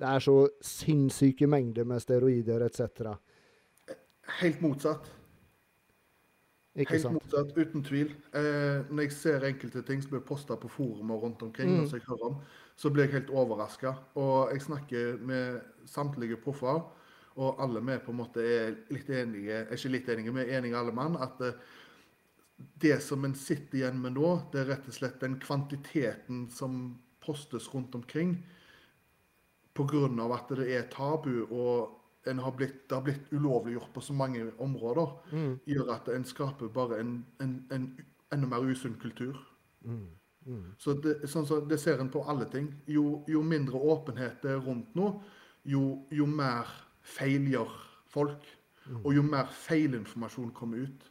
[0.00, 3.12] det er så sinnssyke mengder med steroider etc.
[4.40, 5.10] Helt motsatt.
[6.74, 7.20] Ikke Helt sant?
[7.20, 8.08] motsatt, uten tvil.
[8.34, 11.84] Eh, når jeg ser enkelte ting som blir posta på forumer rundt omkring, Mm.
[11.92, 12.40] jeg hører om,
[12.76, 13.92] så blir jeg helt overraska.
[14.16, 16.82] Og jeg snakker med samtlige proffer,
[17.36, 20.58] og alle vi på en måte er litt enige, er ikke litt enige, vi er
[20.58, 21.52] enige alle mann, at eh,
[22.56, 26.94] det som en sitter igjen med nå, det er rett og slett den kvantiteten som
[27.24, 28.36] postes rundt omkring,
[29.74, 30.06] pga.
[30.34, 34.52] at det er tabu og en har blitt, det har blitt ulovliggjort på så mange
[34.58, 37.98] områder, Mm, gjør at en skaper bare en, en, en
[38.32, 39.36] enda mer usunn kultur.
[39.82, 40.06] mm,
[40.46, 40.74] mm.
[40.78, 42.74] Så det, sånn så det ser en på alle ting.
[42.86, 45.20] Jo, jo mindre åpenhet det er rundt noe,
[45.64, 46.68] jo, jo mer
[47.02, 47.70] feil gjør
[48.06, 48.46] folk.
[49.04, 51.10] Og jo mer feilinformasjon kommer ut.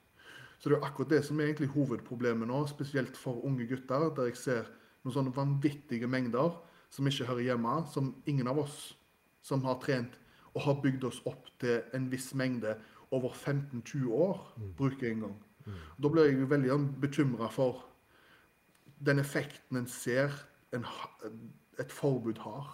[0.63, 4.30] Så det er akkurat det som er egentlig hovedproblemet nå, spesielt for unge gutter, der
[4.30, 4.69] jeg ser
[5.04, 6.54] noen sånne vanvittige mengder
[6.88, 8.78] som ikke hører hjemme, som ingen av oss
[9.43, 10.15] som har trent
[10.54, 12.78] og har bygd oss opp til en viss mengde
[13.12, 14.39] over 15-20 år,
[14.78, 15.36] bruker en gang.
[15.99, 17.84] Da blir jeg jo veldig bekymra for
[19.04, 20.32] den effekten en ser
[20.71, 20.88] en,
[21.76, 22.71] et forbud har.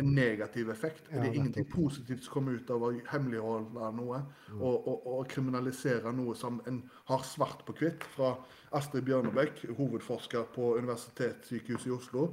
[0.00, 1.06] En negativ effekt.
[1.10, 4.18] Ja, det er ingenting positivt som kommer ut av å hemmeligholde noe
[4.58, 8.34] og, og, og kriminalisere noe som en har svart på hvitt fra
[8.74, 12.26] Astrid Bjørnebekk, hovedforsker på Universitetssykehuset i Oslo,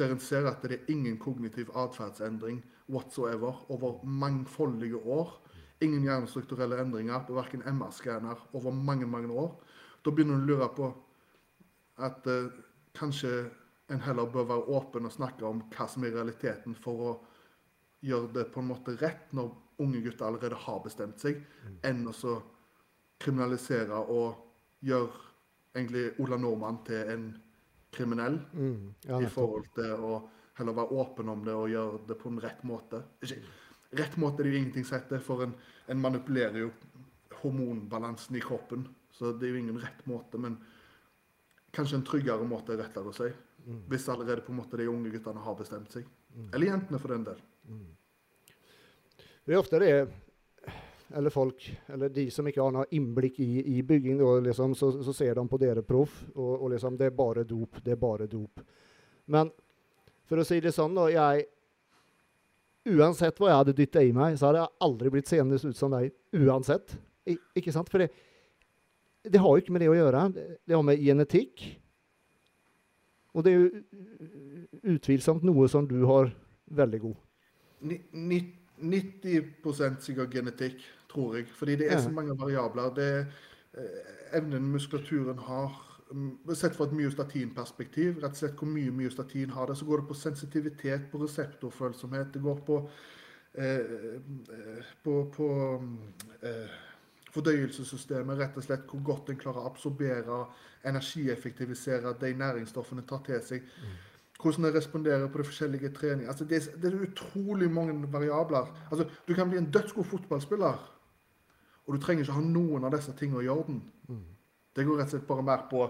[0.00, 5.36] der en ser at det er ingen kognitiv atferdsendring whatsoever over mangfoldige år.
[5.82, 9.56] Ingen hjernestrukturelle endringer på verken MR-skanner over mange, mange år.
[10.04, 10.92] Da begynner du å lure på
[12.02, 12.48] at eh,
[12.96, 13.50] kanskje
[13.90, 17.12] en heller bør være åpen og snakke om hva som er realiteten for å
[18.02, 19.50] gjøre det på en måte rett når
[19.82, 21.42] unge gutter allerede har bestemt seg,
[21.86, 22.34] enn å
[23.22, 25.10] kriminalisere og gjøre
[25.74, 27.26] egentlig Ola Nordmann til en
[27.92, 28.94] kriminell Mm.
[29.04, 30.22] Ja, i forhold til å
[30.56, 33.02] heller være åpen om det og gjøre det på en rett måte.
[33.24, 33.40] Ikke,
[34.00, 35.54] rett måte er det jo ingenting som heter, for en,
[35.88, 36.70] en manipulerer jo
[37.42, 38.86] hormonbalansen i kroppen.
[39.12, 40.56] Så det er jo ingen rett måte, men
[41.72, 43.28] kanskje en tryggere måte er rettere å si.
[43.90, 46.06] Hvis allerede på en måte de unge guttene har bestemt seg.
[46.52, 47.40] Eller jentene, for den del.
[49.42, 49.94] Det er ofte det
[51.16, 54.88] eller folk, eller de som ikke har noe innblikk i, i bygging, da, liksom, så,
[55.04, 58.00] så ser de på dere proff, og, og liksom, det er bare dop, det er
[58.00, 58.62] bare dop.
[59.32, 59.50] Men
[60.28, 61.48] for å si det sånn, da, jeg
[62.82, 65.92] Uansett hva jeg hadde dytta i meg, så hadde jeg aldri blitt seende ut som
[65.94, 66.08] deg.
[66.34, 66.96] Uansett.
[67.30, 67.86] I, ikke sant?
[67.86, 68.08] For det,
[69.22, 70.22] det har jo ikke med det å gjøre.
[70.34, 71.62] Det har med genetikk.
[73.34, 73.70] Og det er jo
[74.94, 76.32] utvilsomt noe som du har
[76.66, 77.14] veldig god.
[77.80, 81.46] Ni- ni- 90 sikkert genetikk, tror jeg.
[81.54, 82.94] Fordi det er så mange variabler.
[82.94, 83.24] Det er
[83.78, 89.50] eh, evnen muskulaturen har mm, Sett fra et myostatinperspektiv, rett og slett hvor mye myostatin
[89.50, 92.34] har det, så går det på sensitivitet, på reseptorfølsomhet.
[92.34, 92.88] Det går på,
[93.54, 95.48] eh, eh, på, på
[95.80, 95.96] mm,
[96.42, 96.80] eh,
[97.32, 100.44] fordøyelsessystemet, rett og slett hvor godt en klarer å absorbere,
[100.84, 103.68] energieffektivisere de næringsstoffene tar til seg
[104.42, 106.28] hvordan en responderer på de forskjellige treningene.
[106.28, 108.72] Altså, det, er, det er utrolig mange variabler.
[108.90, 110.88] Altså, du kan bli en dødsgod fotballspiller,
[111.86, 113.80] Og du trenger ikke ha noen av disse tingene i orden.
[114.76, 115.86] Det går rett og slett bare mer på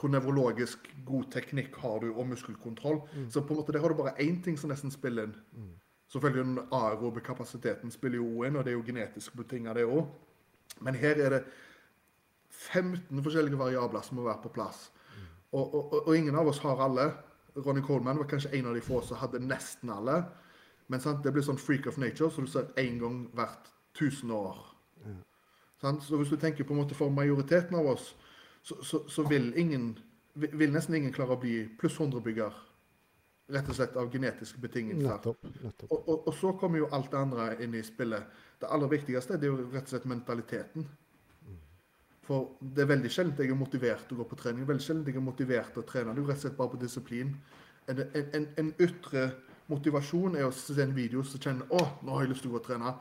[0.00, 3.00] hvor nevrologisk god teknikk har du, og muskelkontroll.
[3.30, 5.34] Så på en måte der har du bare én ting som nesten spiller inn.
[6.10, 10.06] Selvfølgelig den aerobe kapasiteten spiller jo inn, og det er jo genetisk betinget, det òg.
[10.80, 11.44] Men her er det
[12.50, 14.88] 15 forskjellige variabler som må være på plass.
[15.52, 17.12] Og, og, og, ingen av oss har alle.
[17.54, 20.24] Ronny Coleman var kanskje en av de få som hadde nesten alle.
[20.88, 21.22] Men sant?
[21.24, 24.58] det blir sånn freak of nature, så du ser én gang hvert 1000 år.
[25.80, 26.02] Sant?
[26.02, 28.14] Så hvis du tenker på en måte for majoriteten av oss,
[28.64, 29.92] så, så, så vil, ingen,
[30.34, 32.56] vil nesten ingen klare å bli pluss 100-bygger.
[33.52, 35.10] Rett og slett av genetiske betingelser.
[35.10, 35.48] Nettopp.
[35.60, 35.90] nettopp.
[35.92, 38.36] Og, og, og så kommer jo alt det andre inn i spillet.
[38.60, 40.86] Det aller viktigste det er jo rett og slett mentaliteten.
[42.24, 44.64] For det er veldig sjelden jeg er motivert til å gå på trening.
[44.68, 46.14] veldig sjelden jeg er motivert til å trene.
[46.14, 47.34] Det er jo rett og slett bare på disiplin.
[47.92, 49.26] En, en, en, ytre
[49.68, 52.54] motivasjon er å se en video som kjenner å, nå har jeg lyst til å
[52.54, 52.94] gå og trene.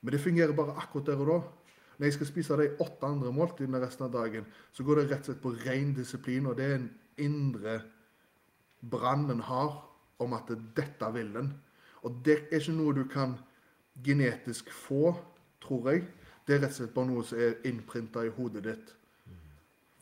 [0.00, 1.38] Men det fungerer bare akkurat der og da.
[1.98, 5.22] Når jeg skal spise de åtte andre måltidene resten av dagen, så går det rett
[5.22, 6.90] og slett på ren disiplin, og det er en
[7.22, 7.78] indre
[8.82, 9.84] en har
[10.18, 11.52] om at dette vil den.
[12.02, 13.38] Og det er ikke noe du kan
[14.04, 15.14] genetisk få,
[15.60, 16.06] tror jeg.
[16.46, 18.94] Det er rett og slett bare noe som er innprinta i hodet ditt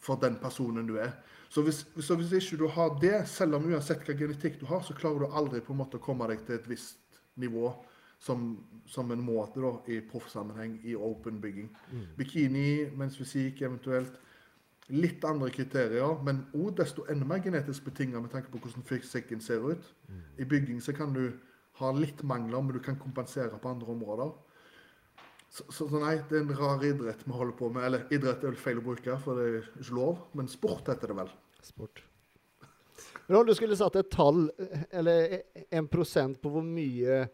[0.06, 1.16] for den personen du er.
[1.48, 4.82] Så hvis, så hvis ikke du har det, selv om uansett hva genetikk du har,
[4.82, 7.70] så klarer du aldri på en måte å komme deg til et visst nivå
[8.22, 8.56] som,
[8.86, 11.68] som en måte da, i proffsammenheng, i open bygging.
[12.18, 14.18] Bikini, mens fysikk eventuelt.
[14.94, 19.40] Litt andre kriterier, men òg desto enda mer genetisk betinget med tanke på hvordan fysikken
[19.42, 19.88] ser ut.
[20.38, 21.32] I bygging så kan du
[21.80, 24.30] ha litt mangler, men du kan kompensere på andre områder.
[25.50, 27.84] Så, så, nei, det er en rar idrett vi holder på med.
[27.88, 30.20] Eller idrett er vel feil å bruke, for det er ikke lov.
[30.36, 31.32] Men sport heter det vel.
[31.64, 32.02] Sport.
[33.26, 34.46] Men om du skulle satt et tall,
[34.90, 35.40] eller
[35.74, 37.24] en prosent på hvor mye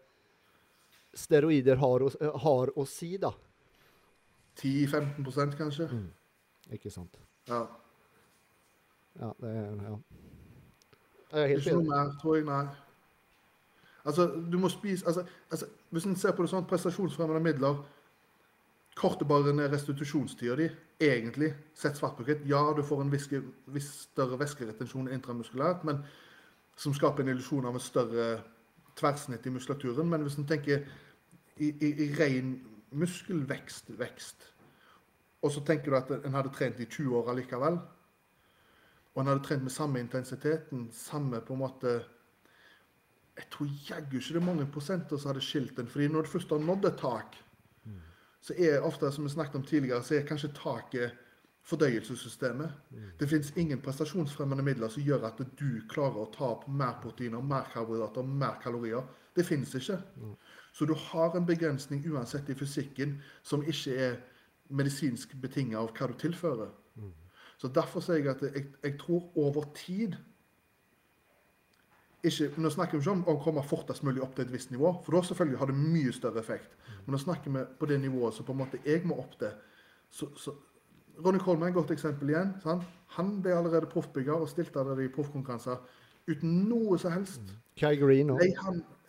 [1.13, 2.07] steroider har
[2.45, 3.29] har å si, da?
[4.57, 5.89] 10-15 kanskje.
[6.73, 7.19] Ikke sant?
[7.47, 7.65] Ja.
[9.19, 9.97] Ja, det er ja.
[11.33, 12.65] Jeg er helt Ikke noe mer, tror jeg, nei.
[14.05, 17.77] Altså, du må spise altså, altså, Hvis en ser på det sånn, prestasjonsfremmende midler
[18.95, 20.67] Kortet bare ned restitusjonstida di,
[21.01, 22.43] egentlig, sett svart på hvitt.
[22.45, 23.25] Ja, du får en viss,
[23.73, 26.03] viss større væskeretensjon intramuskulært, men
[26.77, 28.27] som skaper en illusjon av en større
[28.99, 30.11] tverrsnitt i muskulaturen.
[30.11, 30.85] Men hvis en tenker
[31.57, 32.53] i, i, i ren
[32.93, 34.45] muskelvekst, vekst,
[35.43, 37.77] og så tenker du at en hadde trent i 20 år allikevel,
[39.13, 42.01] og en hadde trent med samme intensiteten, samme på en måte
[43.33, 45.87] Jeg tror jaggu ikke det er mange prosenter som hadde skilt en.
[45.87, 47.37] fordi når du først har nådd et tak,
[48.41, 51.11] så er ofte, som vi snakket om tidligere, så er kanskje taket
[51.63, 52.71] fordøyelsessystemet.
[53.19, 57.41] Det fins ingen prestasjonsfremmende midler som gjør at du klarer å ta opp mer proteiner,
[57.41, 59.01] mer karbohydrater, mer kalorier.
[59.35, 59.97] Det fins ikke.
[60.73, 64.19] Så du har en begrensning uansett i fysikken som ikke er
[64.69, 66.71] medisinsk betinget av hva du tilfører.
[67.57, 70.17] Så derfor sier jeg at jeg, jeg tror over tid
[72.23, 74.93] ikke, Nå snakker vi ikke om å komme fortest mulig opp til et visst nivå,
[75.03, 76.77] for da selvfølgelig har det mye større effekt.
[77.03, 79.51] Men nå snakker vi på det nivået som på en måte jeg må opp til.
[80.07, 80.53] Så, så,
[81.19, 82.53] Ronny Coleman er et godt eksempel igjen.
[82.63, 82.87] Sant?
[83.17, 85.83] Han ble allerede proffbygger og stilte allerede i proffkonkurranser
[86.31, 87.53] uten noe som helst.
[87.79, 88.41] Kai Green òg.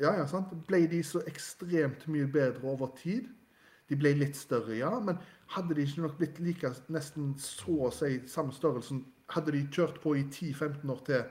[0.03, 0.51] Ja, ja, sant?
[0.67, 3.31] ble de så ekstremt mye bedre over tid?
[3.89, 5.21] De ble litt større, ja, men
[5.53, 10.03] hadde de ikke nok blitt like nesten så å si samme størrelsen Hadde de kjørt
[10.03, 11.23] på i 10-15 år til?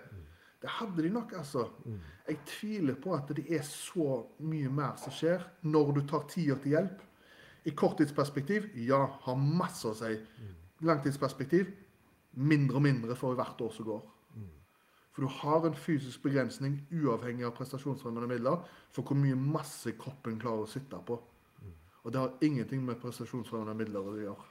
[0.64, 1.68] Det hadde de nok, altså.
[2.28, 6.55] Jeg tviler på at det er så mye mer som skjer når du tar tida
[6.64, 7.03] til hjelp.
[7.66, 10.16] I korttidsperspektiv, ja, har masse å si.
[10.82, 11.70] Langtidsperspektiv,
[12.34, 14.01] mindre og mindre for hvert år som går.
[15.14, 18.64] For du har en fysisk begrensning uavhengig av prestasjonsfremmende midler
[18.95, 21.20] for hvor mye masse kroppen klarer å sitte på.
[22.04, 24.47] Og det har ingenting med prestasjonsfremmende midler å gjøre.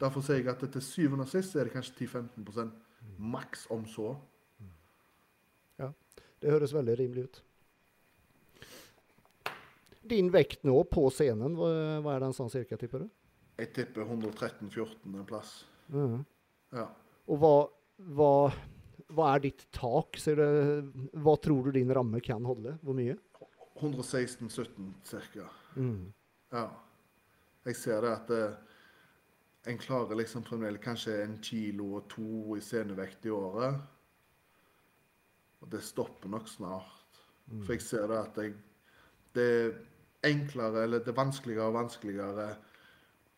[0.00, 2.72] Derfor sier jeg at til syvende og sist er det kanskje 10-15%
[3.18, 4.14] maks om så.
[5.78, 5.90] Ja,
[6.42, 7.42] det høres veldig rimelig ut.
[10.04, 13.08] Din vekt nå på scenen, hva, er den sånn cirka, tipper du?
[13.60, 15.52] Jeg tipper 113-14 en plass.
[15.94, 16.24] Mm.
[16.74, 16.88] Ja.
[17.30, 17.52] Og hva,
[18.18, 18.32] hva,
[19.14, 20.18] hva er ditt tak?
[20.20, 22.74] Ser du, hva tror du din ramme kan holde?
[22.82, 23.16] Hvor mye?
[23.80, 25.46] 116-17 cirka.
[25.76, 26.10] Mm.
[26.54, 26.66] Ja.
[27.64, 28.56] Jeg ser det at eh,
[29.72, 33.78] en klarer liksom fremdeles kanskje en kilo og to i scenevekt i året.
[35.64, 37.20] Og det stopper nok snart.
[37.64, 38.54] For jeg ser det at jeg
[39.34, 39.72] Det er
[40.30, 42.44] enklere, eller det er vanskeligere og vanskeligere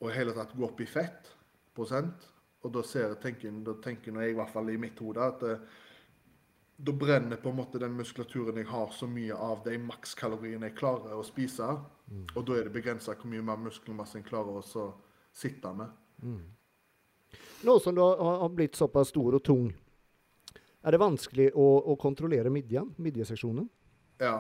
[0.05, 1.31] å hele tatt gå opp i fett,
[1.73, 2.27] prosent.
[2.67, 5.63] Og da ser tenker, da tenker jeg i hvert fall i mitt hode at eh,
[6.77, 10.77] da brenner på en måte den muskulaturen jeg har, så mye av de makskaloriene jeg
[10.77, 11.69] klarer å spise.
[12.35, 14.85] Og da er det begrensa hvor mye mer muskelmasse en klarer å
[15.33, 15.95] sitte med.
[16.23, 16.43] Mm.
[17.67, 19.71] Nå som du har, blitt såpass stor og tung,
[20.87, 23.67] er det vanskelig å, å kontrollere midjen, midjeseksjonen?
[24.21, 24.37] Ja.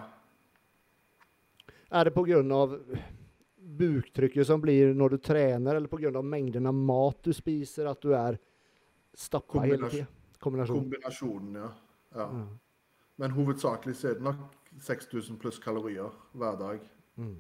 [1.91, 2.43] Er det pga.
[3.57, 6.23] buktrykket som blir når du trener, eller pga.
[6.23, 8.39] mengden av mat du spiser, at du er
[9.17, 10.07] stappa hele tida?
[10.39, 11.73] Kombinasjonen, ja.
[12.17, 12.27] Ja.
[12.27, 12.47] Ja.
[13.17, 14.41] Men hovedsakelig så er det nok
[14.83, 16.81] 6000 pluss kalorier hver dag.
[17.17, 17.37] Mm.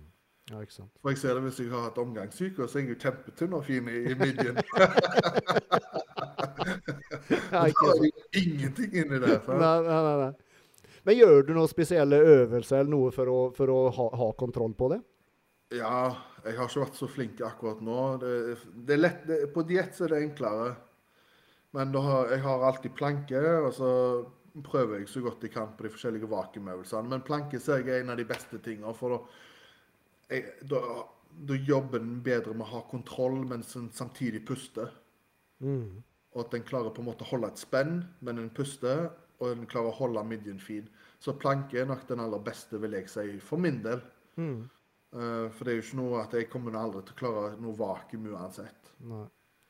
[0.50, 0.92] Ja, ikke sant.
[1.02, 3.64] For jeg ser det hvis jeg har hatt omgangssyke, så er jeg jo kjempetynn og
[3.66, 4.62] fin i, i midjen.
[7.50, 8.02] Ja, ikke sant.
[8.02, 9.38] det ingenting inni der.
[9.48, 10.32] Nei, nei, nei, nei.
[11.06, 14.74] Men gjør du noen spesielle øvelser eller noe for å, for å ha, ha kontroll
[14.78, 14.98] på det?
[15.74, 16.08] Ja,
[16.44, 18.00] jeg har ikke vært så flink akkurat nå.
[18.22, 18.32] Det,
[18.86, 20.72] det er lett, det, på diett er det enklere.
[21.76, 23.90] Men har, jeg har alltid planke, og så
[24.64, 27.10] prøver jeg så godt jeg kan på de forskjellige vakuumøvelsene.
[27.10, 30.40] Men planke ser jeg er en av de beste tingene, for da,
[30.70, 30.82] da,
[31.50, 34.92] da jobber en bedre med å ha kontroll mens en samtidig puster.
[35.64, 36.02] Mm.
[36.36, 39.08] Og at en klarer på en måte å holde et spenn, men en puster,
[39.40, 40.88] og en klarer å holde midjen fin.
[41.20, 44.02] Så planke er nok den aller beste, vil jeg si, for min del.
[44.40, 44.66] Mm.
[45.16, 47.76] Uh, for det er jo ikke noe at jeg kommer aldri til å klare noe
[47.78, 48.92] vakuum uansett.
[49.08, 49.24] Nei.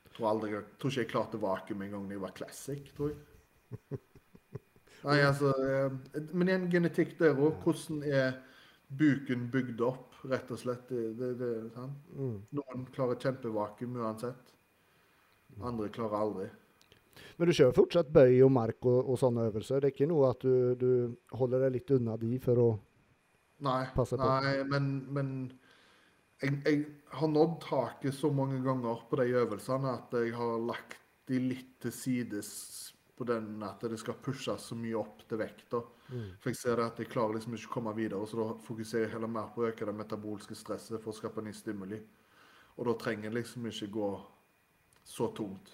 [0.06, 2.92] Jeg tror, aldri, jeg tror ikke jeg klarte vakuum en gang da jeg var classic,
[2.96, 4.00] tror jeg.
[5.06, 7.60] Nei, altså eh, Men igjen, genetikk der òg.
[7.62, 8.40] Hvordan er
[8.98, 10.88] buken bygd opp, rett og slett?
[10.90, 11.98] Det, det, det, sant?
[12.14, 12.38] Mm.
[12.58, 14.54] Noen klarer kjempevakuum uansett.
[15.62, 16.48] Andre klarer aldri.
[17.38, 19.80] Men du kjører fortsatt bøy og mark og, og sånne øvelser?
[19.80, 22.68] Det er ikke noe at du, du holder deg litt unna de for å
[23.64, 24.26] Nei, passe på.
[24.44, 25.28] nei men, men
[26.42, 26.80] jeg, jeg
[27.16, 30.98] har nådd taket så mange ganger på de øvelsene at jeg har lagt
[31.30, 32.50] de litt til sides
[33.16, 35.80] på den at det skal pushes så mye opp til vekta.
[36.40, 39.14] For jeg ser at jeg klarer liksom ikke å komme videre, så da fokuserer jeg
[39.16, 41.98] heller mer på å øke det metabolske stresset for å skape ny stimuli.
[42.76, 44.10] Og da trenger jeg liksom ikke gå
[45.06, 45.66] så tungt.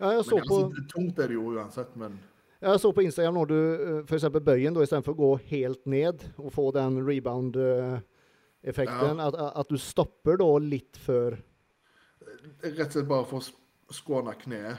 [0.00, 2.12] Ja, jeg så Men på, altså, tungt er det jo uansett, men
[2.56, 3.58] jeg så på Instagram når du
[4.08, 4.26] f.eks.
[4.32, 10.36] bøyen, da, istedenfor å gå helt ned og få den rebound-effekten, at, at du stopper
[10.40, 11.36] da litt før
[12.64, 13.40] Rett og slett bare for å
[13.94, 14.76] skåne kneet.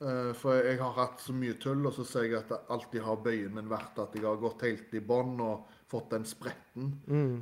[0.00, 3.00] Eh, For jeg har hatt så mye tull, og så ser jeg at det alltid
[3.06, 6.90] har bøyen min vært at jeg har gått helt i bånn og fått den spretten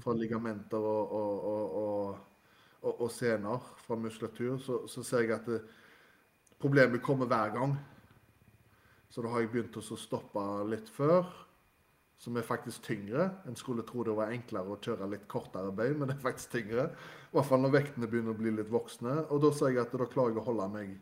[0.02, 2.18] fra ligamenter og, og, og, og,
[2.84, 4.58] og, og sener fra muskulatur.
[4.62, 5.62] Så, så ser jeg at det,
[6.62, 7.74] problemet kommer hver gang.
[9.10, 11.26] Så da har jeg begynt å stoppe litt før,
[12.18, 13.26] som er faktisk tyngre.
[13.46, 16.54] En skulle tro det var enklere å kjøre litt kortere bøy, men det er faktisk
[16.54, 16.86] tyngre.
[17.30, 19.24] I hvert fall når vektene begynner å bli litt voksne.
[19.34, 20.94] Og da ser jeg at da klarer jeg å holde meg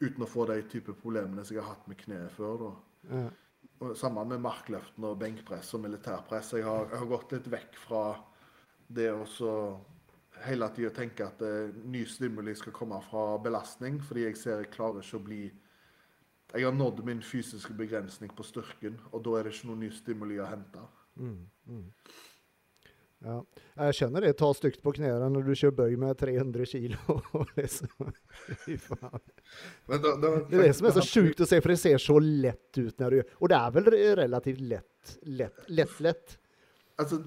[0.00, 2.56] uten å få de type problemene som jeg har hatt med kneet før.
[2.62, 2.70] da.
[3.10, 3.26] Ja.
[3.86, 6.54] Og sammen med markløften og benkpress og militærpress.
[6.56, 8.02] Jeg har, jeg har gått litt vekk fra
[8.96, 9.26] det å
[10.44, 14.72] hele tida tenke at eh, ny stimuli skal komme fra belastning, fordi jeg ser jeg
[14.74, 15.44] klarer ikke å bli
[16.54, 19.88] Jeg har nådd min fysiske begrensning på styrken, og da er det ikke noe ny
[19.92, 20.84] stimuli å hente.
[23.24, 23.38] Ja.
[23.80, 27.16] Jeg skjønner det tar stygt på knærne når du kjører bøy med 300 kilo.
[27.58, 28.10] liksom.
[29.88, 32.18] Da, da, Det er det som er så sjukt å se, for det ser så
[32.20, 33.90] lett ut når du Og det er vel
[34.20, 35.16] relativt lett.
[35.24, 36.36] Lett, lett, lett.
[37.00, 37.22] Altså,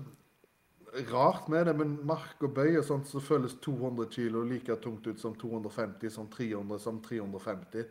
[1.09, 5.07] rart med det, men mark og bøy og sånt, så føles 200 kilo like tungt
[5.07, 7.89] ut som 250, som 300, som 350.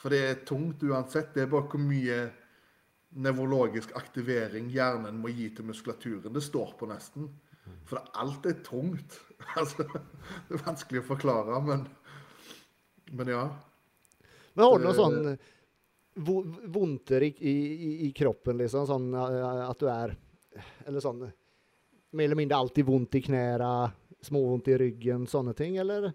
[0.00, 1.34] For det er tungt uansett.
[1.34, 2.18] Det er bare hvor mye
[3.14, 6.32] nevrologisk aktivering hjernen må gi til muskulaturen.
[6.34, 7.28] Det står på nesten.
[7.88, 9.20] For alt er tungt.
[9.60, 11.82] Altså, det er vanskelig å forklare, men,
[13.12, 13.42] men ja.
[14.56, 18.86] Men har du noe Det- sånn vo- vondter i, i, i- i kroppen, liksom?
[18.88, 20.14] Sånn eh, at du er
[20.86, 21.20] Eller sånn
[22.14, 23.92] Mer eller mindre alltid vondt i knærne,
[24.22, 26.12] småvondt i ryggen, sånne ting, eller?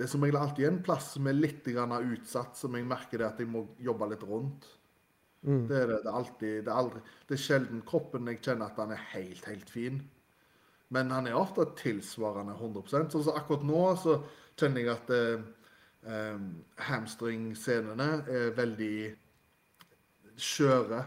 [0.00, 3.26] Det er som regel alltid en plass som er litt utsatt, som jeg merker det
[3.26, 4.64] at jeg må jobbe litt rundt.
[5.68, 5.98] Det er det.
[6.00, 9.02] Det er alltid, det er aldri, det er sjelden kroppen jeg kjenner at han er
[9.12, 9.98] helt, helt fin.
[10.88, 14.16] Men han er ofte tilsvarende 100% så akkurat nå så
[14.56, 15.44] kjenner jeg at eh,
[16.08, 16.40] eh,
[16.88, 18.96] hamstringsenene er veldig
[20.40, 21.02] skjøre.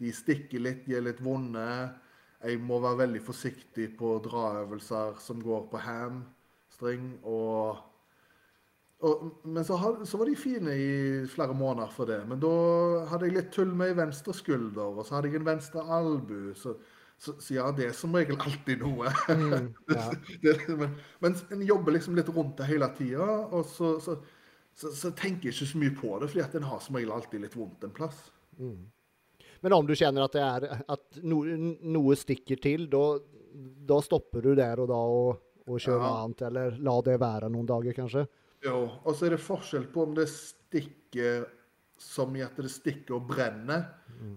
[0.00, 1.68] De stikker litt, de er litt vonde.
[2.40, 5.84] Jeg må være veldig forsiktig på draøvelser som går på
[6.76, 7.18] hamstring.
[7.24, 7.76] Og,
[9.00, 12.26] og, men så, had, så var de fine i flere måneder for det.
[12.28, 15.46] Men da hadde jeg litt tull med ei venstre skulder, og så hadde jeg en
[15.46, 16.54] venstre albu.
[16.54, 16.76] Så,
[17.18, 19.12] så, så ja, det er som regel alltid noe.
[19.96, 20.08] ja.
[20.42, 24.18] det, men, men en jobber liksom litt rundt det hele tida, og så, så,
[25.16, 27.56] tenker jeg ikke så mye på det, fordi at en har som regel alltid litt
[27.56, 28.28] vondt en plass.
[29.64, 31.40] Men om du kjenner at, det er, at no,
[31.96, 36.24] noe stikker til, da stopper du der og da og, og kjøre Ja.
[36.24, 38.26] annet, eller la det være noen dager, kanskje.
[38.64, 41.46] Jo, og så er det forskjell på om det stikker
[41.98, 43.86] som i at det stikker og brenner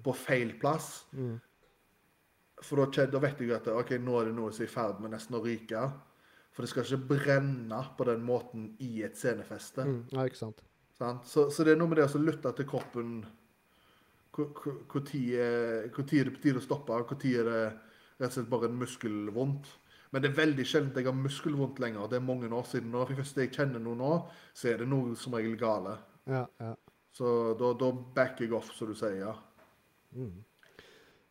[0.04, 1.06] på feil plass.
[2.62, 5.00] For da, da vet jeg at ok, nå er det noe som er i ferd
[5.00, 5.84] med nesten å ryke.
[6.52, 9.86] For det skal ikke brenne på den måten i et scenefeste.
[9.86, 10.00] Mm.
[10.12, 10.64] Ja, ikke sant.
[11.24, 13.22] Så, så det er noe med det å lytte til kroppen
[14.36, 16.92] Når er det på tide å stoppe?
[16.92, 17.62] Når er det
[18.20, 19.70] rett og slett bare en muskelvondt?
[20.10, 22.08] Men det er veldig sjelden jeg har muskelvondt lenger.
[22.10, 22.92] Det er mange år siden.
[22.94, 24.14] Når først jeg kjenner noe nå,
[24.58, 25.98] så er det noe som regel gale.
[26.30, 26.74] Ja, ja.
[27.14, 29.20] Så da, da backer jeg off, som du sier.
[29.22, 29.36] ja.
[30.16, 30.46] Mm.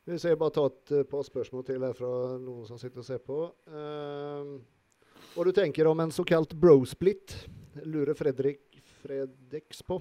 [0.09, 2.11] Hvis jeg bare tar et eh, par spørsmål til her fra
[2.41, 3.43] noen som sitter og ser på.
[3.69, 4.57] Uh,
[5.35, 7.35] hva du tenker om en såkalt bro-split?
[7.85, 9.99] Lurer Fredrik Fredriks på.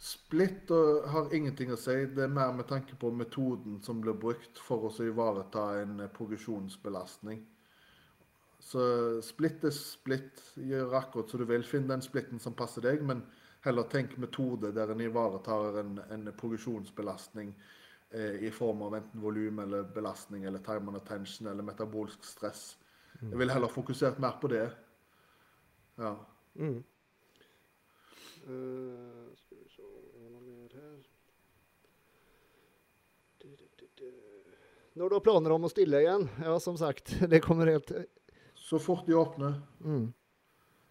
[0.00, 1.98] Split og har ingenting å si.
[2.16, 6.10] Det er mer med tanke på metoden som blir brukt for å ivareta en eh,
[6.16, 7.44] progresjonsbelastning.
[8.64, 8.82] Så
[9.22, 10.40] splitt er splitt.
[10.56, 11.64] Gjør akkurat som du vil.
[11.68, 13.20] Finn den splitten som passer deg, men
[13.64, 17.52] heller tenk metode der en ivaretar en, en progresjonsbelastning
[18.10, 22.64] eh, i form av enten volum eller belastning eller time and attention eller metabolsk stress.
[23.20, 24.64] Jeg vil heller fokusert mer på det.
[26.00, 26.16] Ja.
[26.54, 26.80] Mm.
[28.44, 29.84] Uh, skal vi se
[30.28, 30.98] noe mer her
[33.40, 34.10] Du, du, du, du.
[35.00, 36.26] Når du har planer om å stille igjen?
[36.44, 37.92] Ja, som sagt, det kommer helt
[38.64, 39.60] Så fort de åpner.
[39.84, 40.12] mm.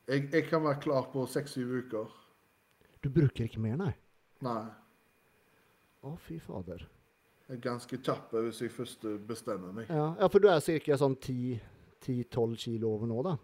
[0.08, 2.10] Jeg, jeg kan være klar på seks-syv uker.
[3.04, 3.94] Du bruker ikke mer, nei?
[4.44, 4.66] Nei.
[6.04, 6.84] Å, fy fader.
[7.48, 9.88] Jeg er ganske kjapp hvis jeg først bestemmer meg.
[9.88, 10.98] Ja, ja for du er ca.
[11.00, 13.38] sånn 10-12 kilo over nå, da?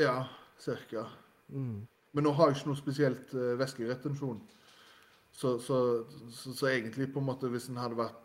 [0.00, 0.16] Ja,
[0.60, 1.04] cirka.
[1.52, 1.86] Mm.
[2.16, 4.40] Men nå har jeg ikke noe spesielt uh, væskeretensjon.
[5.32, 5.78] Så, så,
[6.32, 8.24] så, så egentlig, på en måte, hvis den hadde vært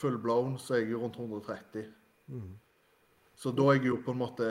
[0.00, 1.90] full blown, så er jeg rundt 130.
[2.32, 2.54] Mm.
[3.36, 4.50] Så da er jeg jo på en måte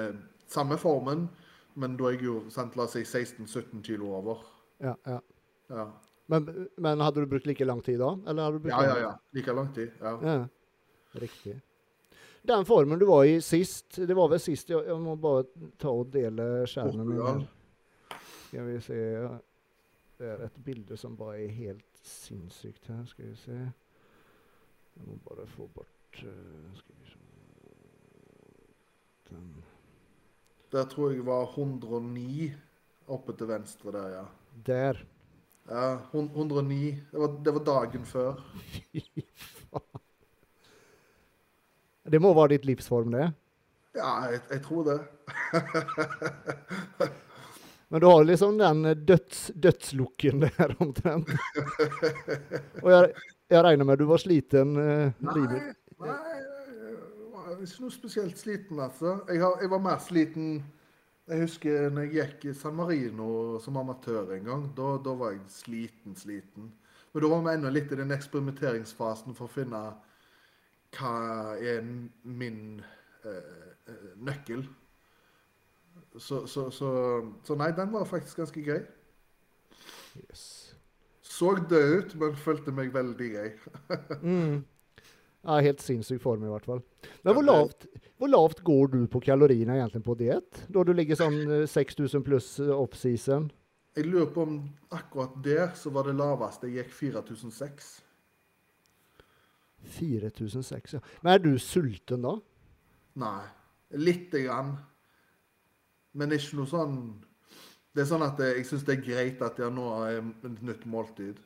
[0.51, 1.27] samme formen,
[1.75, 4.43] men da er jeg jo sant, la oss si 16-17 kilo over.
[4.83, 5.19] Ja, ja.
[5.73, 5.86] Ja.
[6.29, 8.11] Men, men hadde du brukt like lang tid da?
[8.27, 9.13] Eller hadde du brukt ja, ja, ja.
[9.33, 9.91] Like lang tid.
[10.01, 10.13] Ja.
[10.21, 10.36] Ja,
[11.21, 11.59] riktig.
[12.45, 15.47] Den formen du var i sist, det var vel sist Jeg, jeg må bare
[15.81, 17.21] ta og dele skjermen min.
[17.25, 18.19] Her.
[18.45, 18.99] Skal vi se
[20.19, 23.01] Det er et bilde som bare er helt sinnssykt her.
[23.09, 23.57] Skal vi se.
[24.95, 27.24] Jeg må bare få bort eh, Skal vi se
[29.30, 29.63] Den
[30.76, 32.53] Der tror jeg var 109
[33.07, 34.23] oppe til venstre der, ja.
[34.65, 34.99] Der.
[35.69, 36.80] Ja, 109.
[37.11, 38.41] Det var, det var dagen før.
[38.93, 39.01] Fy
[39.71, 40.01] faen.
[42.05, 43.32] Det må være ditt livsform, det.
[43.95, 44.99] Ja, jeg, jeg tror det.
[47.89, 51.30] Men du har liksom den døds, dødslukken der omtrent.
[52.84, 53.11] Og jeg,
[53.53, 55.61] jeg regner med du var sliten eh, Nei, livet.
[56.01, 56.15] nei,
[57.63, 59.19] ikke noe spesielt sliten, altså.
[59.29, 60.63] Jeg, har, jeg var mer sliten
[61.25, 64.65] Jeg husker når jeg gikk i San Marino som amatør en gang.
[64.77, 66.69] Da, da var jeg sliten, sliten.
[67.13, 69.81] Men da var vi ennå litt i den eksperimenteringsfasen for å finne
[70.95, 71.15] hva
[71.57, 71.81] er
[72.23, 72.59] min
[73.25, 74.65] eh, eh, nøkkel.
[76.19, 76.91] Så, så, så,
[77.43, 78.83] så nei, den var faktisk ganske grei.
[80.21, 80.45] Yes.
[81.23, 83.49] Så død ut, men følte meg veldig grei.
[84.21, 84.63] Mm.
[85.45, 86.81] Ja, helt sinnssyk form i hvert fall.
[87.21, 87.85] Men hvor lavt,
[88.17, 90.63] hvor lavt går du på kaloriene egentlig på diett?
[90.73, 93.51] Da du ligger sånn eh, 6000 pluss offseason?
[93.95, 94.57] Jeg lurer på om
[94.91, 97.91] akkurat der så var det laveste jeg gikk 4006.
[99.95, 101.03] 4006, ja.
[101.21, 102.33] Men er du sulten da?
[103.21, 103.45] Nei,
[104.01, 104.73] lite grann.
[106.15, 106.97] Men ikke noe sånn
[107.95, 110.83] Det er sånn at jeg syns det er greit at jeg nå har et nytt
[110.89, 111.37] måltid.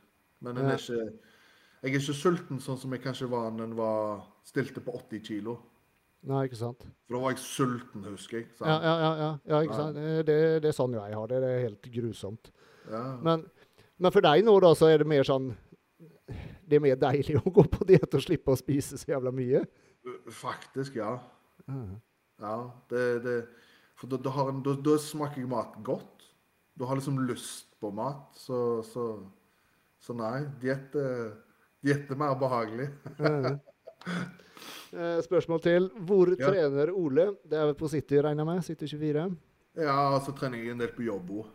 [0.42, 1.04] Men en er ikke,
[1.80, 5.22] jeg er ikke sulten sånn som jeg kanskje var når jeg var stilte på 80
[5.24, 5.56] kilo.
[6.28, 6.84] Nei, ikke sant?
[7.08, 8.50] For da var jeg sulten, husker jeg.
[8.60, 10.00] Ja, ja, ja, ja, ja ikke sant?
[10.28, 11.40] Det, det er sånn jeg har det.
[11.46, 12.52] Det er helt grusomt.
[12.92, 13.04] Ja.
[13.24, 13.46] Men,
[13.96, 15.52] men for deg nå da, så er det mer sånn
[16.70, 19.64] Det er mer deilig å gå på diett og slippe å spise så jævla mye?
[20.34, 21.16] Faktisk, ja.
[21.70, 21.82] Ja.
[22.40, 22.56] Ja,
[22.92, 23.40] det, det
[24.00, 26.28] For da, da, jeg en, da, da smaker mat godt.
[26.76, 28.28] Du har liksom lyst på mat.
[28.36, 29.12] Så, så,
[30.04, 30.96] så nei, diett
[31.84, 32.90] er mer behagelig.
[34.90, 35.90] Eh, Spørsmål til.
[36.02, 36.48] Hvor Ja.
[36.50, 37.36] trener Ole?
[37.46, 38.64] Det er vel på City, regner jeg med?
[38.64, 39.38] City 24?
[39.78, 41.46] Ja, og så trener jeg en del på jobb òg.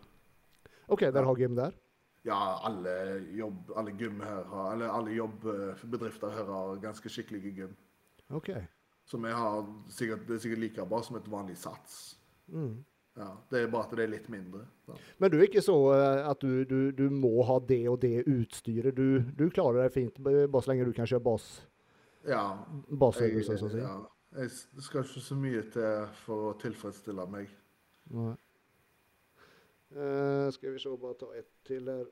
[0.88, 1.72] OK, dere har gym der?
[2.24, 7.74] Ja, alle jobb, alle gym her har, eller alle jobbbedrifter her har ganske skikkelige gym.
[8.30, 8.50] OK.
[9.04, 12.16] Som jeg har sikkert, det er sikkert like bra som et vanlig sats.
[12.46, 12.84] Mm.
[13.16, 14.64] Ja, Det er bare at det er litt mindre.
[14.88, 14.96] Da.
[15.22, 18.24] Men du er ikke så eh, at du, du, du må ha det og det
[18.26, 18.96] utstyret.
[18.96, 21.46] Du, du klarer deg fint bare så lenge du kan kjøre bas,
[22.26, 22.40] Ja.
[22.90, 23.78] basøvelser, så å si.
[23.84, 23.94] ja,
[24.40, 24.50] Jeg
[24.82, 27.52] skal ikke så mye til for å tilfredsstille meg.
[28.10, 28.34] Nei.
[29.94, 32.06] Uh, skal vi se, bare ta ett til her.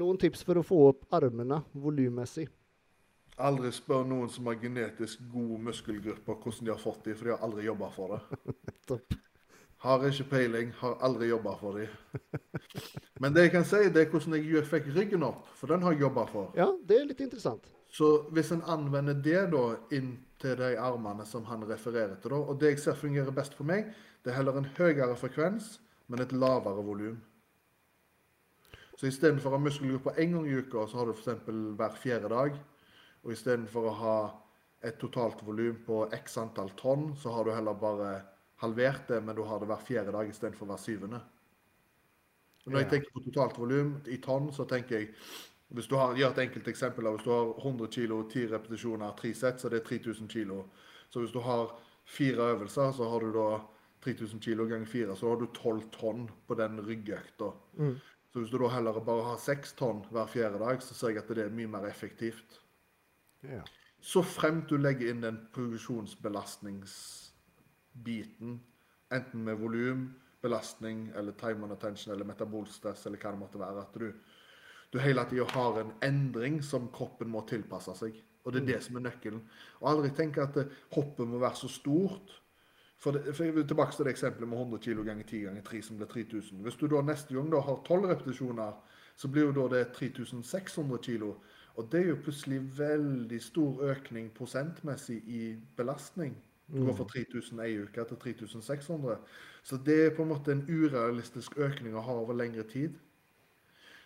[0.00, 2.46] Noen tips for å få opp armene volummessig?
[3.44, 7.34] Aldri spør noen som har genetisk gode muskelgrupper hvordan de har fått dem, for de
[7.34, 8.98] har aldri jobba for det.
[9.84, 11.88] Har ikke peiling, har aldri jobba for dem.
[13.20, 15.92] Men det jeg kan si, det er hvordan jeg fikk ryggen opp, for den har
[15.92, 16.54] jeg jobba for.
[16.56, 17.68] Ja, det er litt interessant.
[17.92, 22.40] Så hvis en anvender det da inn til de armene som han refererer til, da,
[22.40, 23.92] og det jeg ser fungerer best for meg,
[24.24, 25.76] det er heller en høyere frekvens,
[26.08, 27.20] men et lavere volum.
[28.96, 31.44] Så istedenfor å ha muskelgrupper én gang i uka, så har du f.eks.
[31.76, 32.56] hver fjerde dag.
[33.24, 34.18] Og istedenfor å ha
[34.84, 38.12] et totalt volum på x antall tonn, så har du heller bare
[38.62, 41.20] halvert det, men du har det hver fjerde dag istedenfor hver syvende.
[42.64, 45.10] Når jeg tenker på totalt volum i tonn, så tenker jeg
[45.74, 49.34] hvis du har, gjør et enkelt eksempel, hvis du har 100 kg, 10 repetisjoner, 3
[49.34, 50.60] sett, så det er 3000 kg.
[51.10, 51.72] Så hvis du har
[52.04, 53.48] fire øvelser, så har du da
[54.04, 57.50] 3000 kg ganger fire, så har du 12 tonn på den ryggøkta.
[57.80, 57.96] Mm.
[58.32, 61.24] Så hvis du da heller bare har 6 tonn hver fjerde dag, så ser jeg
[61.24, 62.60] at det er mye mer effektivt.
[63.42, 63.64] Ja.
[64.04, 65.40] Så fremt du legger inn den
[67.94, 68.60] progresjonsbelastningsbiten,
[69.10, 73.80] enten med volum, belastning eller time on attention eller metabolstress eller hva det måtte være,
[73.80, 74.12] at du,
[74.92, 78.14] du hele tida har en endring som kroppen må tilpasse seg.
[78.44, 79.40] Og det er det som er nøkkelen.
[79.80, 82.40] Og aldri tenke at eh, hoppet må være så stort.
[83.00, 85.62] For, det, for jeg vil tilbake til det eksempelet med 100 kg ganger 10 ganger
[85.64, 86.60] 3 som blir 3000.
[86.60, 88.76] Hvis du da neste gang da har 12 repetisjoner,
[89.16, 91.32] så blir jo da det 3600 kg.
[91.80, 96.36] Og det er jo plutselig veldig stor økning prosentmessig i belastning.
[96.66, 99.18] Du går fra 3000 ei uke til 3600.
[99.62, 102.96] Så det er på en måte en urealistisk økning å ha over lengre tid.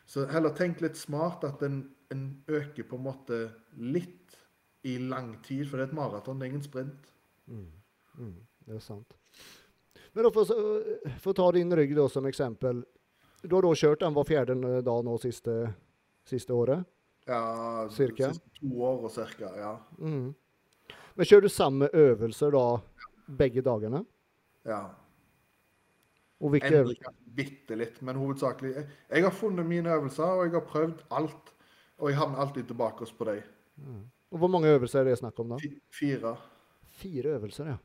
[0.08, 3.40] Så heller tenk litt smart at en, en øker på en måte
[3.76, 4.38] litt
[4.88, 7.10] i lang tid, for det er et maraton, det er ingen sprint.
[7.46, 8.36] Mm,
[8.66, 9.16] det er sant.
[10.16, 10.48] Men da, for,
[11.20, 12.82] for å ta din rygg da, som eksempel.
[13.44, 14.56] Du har da kjørt den hver fjerde
[14.86, 15.56] dag nå siste,
[16.26, 16.86] siste året?
[17.28, 18.32] Ja, Cirka?
[18.32, 19.74] siste to år og cirka, ja.
[20.00, 20.32] Mm.
[21.18, 22.64] Men kjører du samme øvelser da
[23.38, 24.04] begge dagene?
[24.68, 24.84] ja.
[26.38, 27.14] Og hvilke øvelser?
[27.34, 31.50] Bitte litt, men hovedsakelig jeg, har funnet mine øvelser, og jeg har prøvd alt.
[31.98, 33.42] Og jeg havner alltid tilbake oss på dem.
[34.30, 35.58] Og hvor mange øvelser er det snakk om da?
[35.58, 36.36] Fi- Fire.
[37.00, 37.76] Fire øvelser, ja.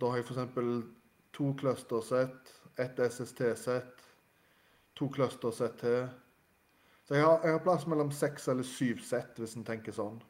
[0.00, 0.88] Da har jeg f.eks.
[1.36, 4.00] to clustersett, ett SST-sett,
[4.96, 6.08] to clustersett til.
[7.04, 10.22] Så jeg har, jeg har plass mellom seks eller syv sett, hvis en tenker sånn,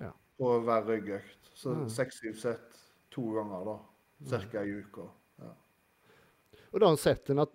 [0.00, 0.10] ja.
[0.38, 1.50] på hver ryggøkt.
[1.54, 1.88] Så Mm.
[1.88, 2.80] seks-syv sett
[3.10, 3.78] to ganger, da.
[4.28, 5.06] Cirka i uke.
[5.40, 5.50] Ja.
[6.72, 7.46] Og de settene,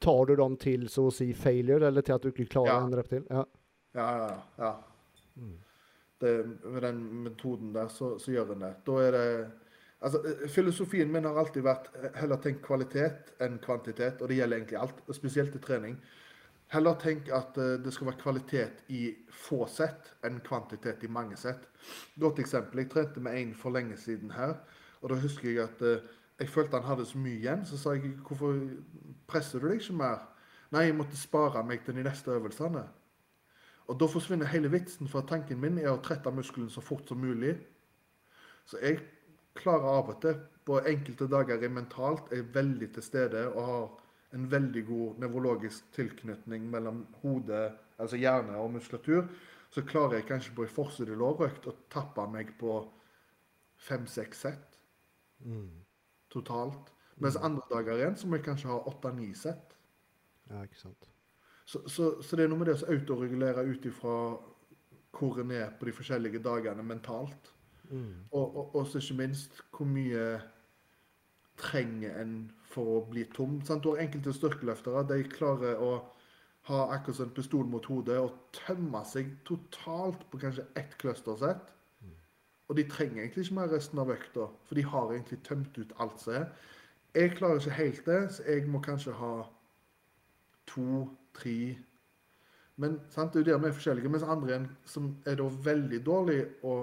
[0.00, 2.84] tar du dem til så å si failure, eller til at du ikke klarer Ja.
[2.84, 3.24] en rep til?
[3.30, 3.44] Ja.
[3.94, 4.74] Ja, ja, ja.
[5.36, 5.58] Mm.
[6.20, 8.74] Det, med den metoden der, så, så gjør en det.
[8.86, 9.52] Da er det
[10.02, 14.36] Altså, eh, filosofien min har alltid vært eh, heller tenk kvalitet enn kvantitet, og det
[14.36, 15.96] gjelder egentlig alt, spesielt i trening.
[16.74, 21.38] Heller tenk at eh, det skal være kvalitet i få sett enn kvantitet i mange
[21.38, 21.68] sett.
[22.18, 22.82] Godt eksempel.
[22.82, 24.56] Jeg trente med en for lenge siden her,
[25.00, 26.06] og da husker jeg at eh,
[26.40, 27.62] jeg følte han hadde så mye igjen.
[27.66, 28.58] Så sa jeg hvorfor
[29.30, 30.26] presser du deg ikke mer?
[30.74, 32.82] Nei, jeg måtte spare meg til de neste øvelsene.
[33.86, 37.22] Og da forsvinner hele vitsen, for tanken min er å trette muskelen så fort som
[37.22, 37.54] mulig.
[38.66, 38.98] Så jeg
[39.56, 43.84] klarer av og til, på enkelte dager jeg mentalt er veldig til stede og har
[44.34, 49.28] en veldig god nevrologisk tilknytning mellom hode, altså hjerne og muskulatur,
[49.70, 52.80] så klarer jeg kanskje på en forside lårøkt å tappe meg på
[53.76, 54.72] fem-seks sett
[55.44, 55.84] Mm.
[56.32, 56.92] totalt.
[57.20, 59.76] Mens andre dager igjen så må jeg kanskje ha åtte-ni sett.
[60.50, 61.10] ja, ikke sant.
[61.64, 64.14] Så, så, så det er noe med det å autoregulere ut ifra
[65.16, 67.52] hvor en er på de forskjellige dagene mentalt.
[67.90, 68.26] Mm.
[68.30, 70.40] Og, og, og så ikke minst hvor mye
[71.60, 72.36] trenger en
[72.70, 73.60] for å bli tom.
[73.64, 73.84] Sant?
[73.84, 75.06] Du har enkelte styrkeløftere.
[75.08, 75.94] De klarer å
[76.66, 81.72] ha akkurat som en pistol mot hodet og tømme seg totalt på kanskje ett clustersett.
[82.66, 85.92] Og de trenger egentlig ikke mer resten av økta, for de har egentlig tømt ut
[86.02, 86.48] alt som er.
[87.14, 89.34] Jeg klarer ikke helt det, så jeg må kanskje ha
[90.66, 91.76] to, tre
[92.76, 94.08] Men sant, det er jo der vi er forskjellige.
[94.12, 96.74] Mens andre igjen, som er da veldig dårlig å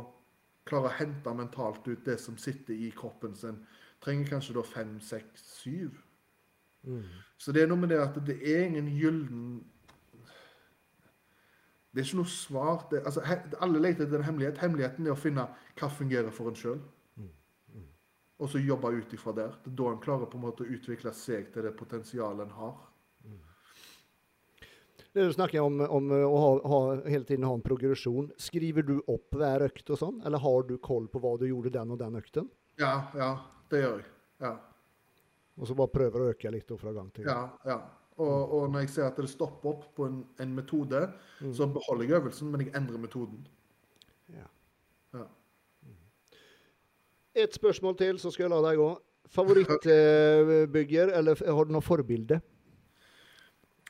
[0.66, 3.60] klare å hente mentalt ut det som sitter i kroppen sin,
[4.04, 6.00] trenger kanskje da fem, seks, syv.
[6.84, 7.04] Mm.
[7.38, 9.44] Så det er noe med det at det er ingen gyllen
[11.94, 12.88] Det er ikke noe svar.
[12.92, 14.58] Det, altså, he, alle leter etter en hemmelighet.
[14.64, 15.46] Hemmeligheten er å finne
[15.78, 16.82] hva fungerer for en sjøl.
[18.42, 19.54] Og så jobbe ut ifra der.
[19.62, 22.56] Det er da en klarer på en måte å utvikle seg til det potensialet en
[22.58, 22.74] har.
[25.14, 28.32] Det du snakker om, om å ha, ha, hele tiden ha en progresjon.
[28.42, 31.76] Skriver du opp hver økt og sånn, eller har du koll på hva du gjorde
[31.76, 32.50] den og den økten?
[32.82, 33.36] Ja, ja,
[33.74, 34.08] det gjør jeg.
[34.44, 34.54] Ja.
[35.60, 37.52] Og så bare prøver å øke litt fra gang til gang?
[37.66, 37.80] Ja, ja.
[38.22, 41.00] Og, og når jeg ser at det stopper opp på en, en metode,
[41.42, 41.54] Mm.
[41.58, 43.40] så beholder jeg øvelsen, men jeg endrer metoden.
[44.32, 44.46] Ja.
[45.18, 45.26] Ja.
[47.36, 48.90] Et spørsmål til, så skal jeg la deg gå.
[49.34, 52.38] Favorittbygger, eller har du noe forbilde?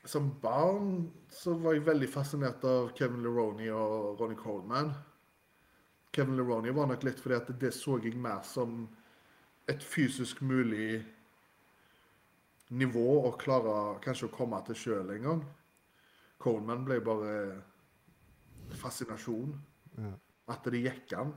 [0.08, 4.92] Som barn så var jeg veldig fascinert av Kevin Leroni og Ronny Coleman.
[6.16, 8.86] Kevin Leroni var nok litt fordi at det så jeg mer som
[9.70, 11.04] et fysisk mulig
[12.74, 15.44] nivå å klare kanskje å komme til sjøl en gang.
[16.44, 17.34] Coleman ble bare
[18.80, 19.54] fascinasjon.
[19.98, 20.14] Ja.
[20.52, 21.32] At det gikk an.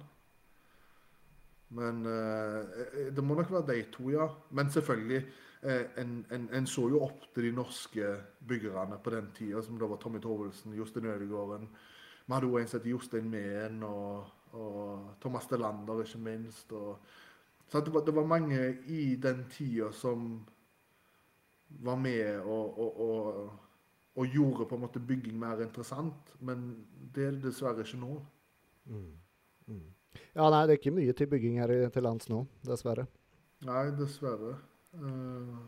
[1.76, 4.26] Men eh, det må nok være de to, ja.
[4.54, 5.20] Men selvfølgelig,
[5.62, 8.12] eh, en, en, en så jo opp til de norske
[8.48, 11.68] byggerne på den tida, som da var Tommy Torvaldsen, Jostein Ødegaarden.
[12.26, 16.72] Vi hadde òg en som het Jostein Mehn, og, og Thomas Delander, ikke minst.
[16.74, 16.96] Og,
[17.72, 20.46] det, var, det var mange i den tida som
[21.82, 23.50] var med og, og, og,
[24.16, 26.34] og gjorde på en måte bygging mer interessant.
[26.40, 28.12] Men det er det dessverre ikke nå.
[30.36, 33.06] Ja, nei, det er ikke mye til bygging her i- til lands nå, dessverre.
[33.66, 34.54] Nei, dessverre.
[34.96, 35.58] Uh,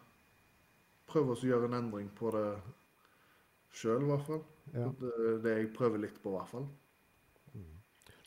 [1.08, 2.46] prøver å gjøre en endring på det
[3.74, 4.42] sjøl, i hvert fall.
[4.72, 4.88] Ja.
[5.00, 6.68] Det det jeg prøver litt på, i hvert fall.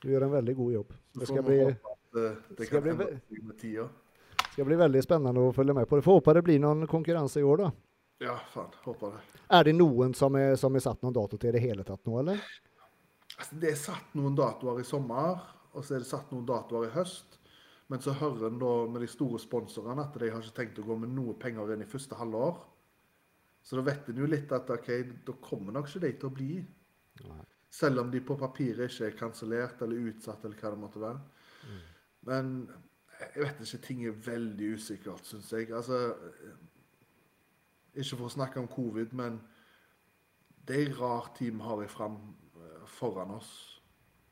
[0.02, 0.94] Du gjør en veldig god jobb.
[1.14, 2.94] Det skal bli, håpe det, det kan bli
[3.42, 3.88] med tida.
[4.52, 6.00] skal bli veldig spennende å følge med på.
[6.00, 7.72] Det får håpe det blir noen konkurranse i år, da.
[8.22, 8.74] Ja, faen.
[8.86, 9.40] Håper det.
[9.50, 12.04] Er det noen som er, som er satt noen dato til i det hele tatt
[12.06, 12.42] nå, eller?
[13.38, 15.40] Altså, det er satt noen datoer i sommer,
[15.72, 17.40] og så er det satt noen datoer i høst.
[17.92, 20.86] Men så hører en da med de store sponsorene at de har ikke tenkt å
[20.88, 22.62] gå med noe penger inn i første halvår.
[23.68, 24.92] Så da vet en jo litt at ok,
[25.28, 26.54] da kommer nok ikke de til å bli.
[27.26, 27.42] Nei.
[27.72, 31.20] Selv om de på papiret ikke er kansellert eller utsatt eller hva det måtte være.
[32.28, 32.70] Men
[33.20, 35.72] jeg vet ikke, ting er veldig usikkert, syns jeg.
[35.74, 36.14] Altså
[37.96, 39.42] Ikke for å snakke om covid, men
[40.68, 42.18] det er en rar tid vi har fram,
[42.56, 43.82] eh, foran oss.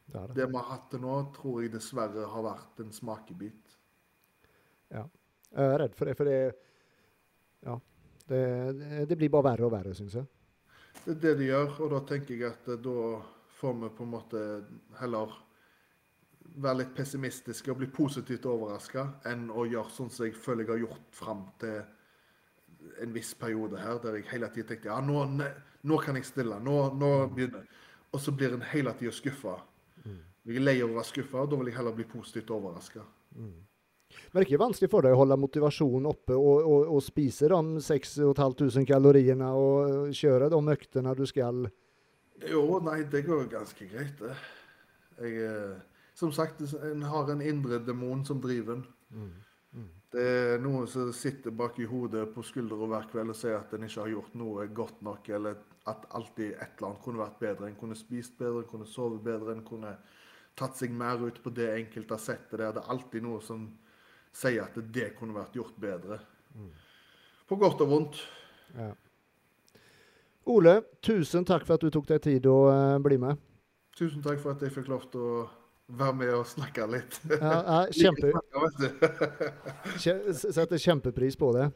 [0.07, 0.35] Det det.
[0.35, 3.75] Det vi har hatt til nå, tror jeg dessverre har vært en smakebit.
[4.91, 5.03] Ja.
[5.51, 6.55] Jeg er redd for det, for det
[7.65, 7.79] Ja.
[8.29, 10.25] Det, det- det blir bare verre og verre, syns jeg.
[11.05, 13.21] Det er det de gjør, og da tenker jeg at eh, da
[13.59, 14.65] får vi på en måte
[14.99, 15.33] heller
[16.59, 20.73] være litt pessimistiske og bli positivt overraska, enn å gjøre sånn som jeg føler jeg
[20.73, 21.79] har gjort fram til
[23.03, 25.49] en viss periode her, der jeg hele tida tenkte ja, nå, ne,
[25.87, 27.67] nå kan jeg stille, nå, nå begynner
[28.09, 29.59] Og så blir en hele tida skuffa.
[30.49, 33.03] Jeg er lei av å være skuffa, og da vil jeg heller bli positivt overraska.
[33.37, 37.51] Men det er ikke vanskelig for deg å holde motivasjonen oppe og, og, og spise
[37.51, 41.67] de 6500 kaloriene og kjøre de øktene du skal?
[42.49, 44.33] Jo, nei, det går ganske greit, det.
[45.19, 45.88] Jeg, eh,
[46.19, 48.85] som sagt, en har en indre demon som driver en.
[50.09, 53.75] Det er noen som sitter bak i hodet på skuldra hver kveld og sier at
[53.77, 55.59] en ikke har gjort noe godt nok, eller
[55.89, 57.69] at alltid et eller annet kunne vært bedre.
[57.69, 59.93] En kunne spist bedre, en kunne sovet bedre, en kunne
[60.59, 62.73] tatt seg mer ut på det enkelte har sett det der.
[62.75, 63.69] Det er alltid noe som
[64.35, 66.19] sier at det kunne vært gjort bedre.
[67.47, 68.19] På godt og vondt.
[68.73, 68.89] Ja.
[70.49, 73.37] Ole, tusen takk for at du tok deg tid å eh, bli med.
[73.93, 75.33] Tusen takk for at jeg fikk lov til å
[75.89, 77.17] være med og snakke litt.
[77.33, 78.33] Ja, kjempe,
[79.97, 81.69] setter kjempepris på det.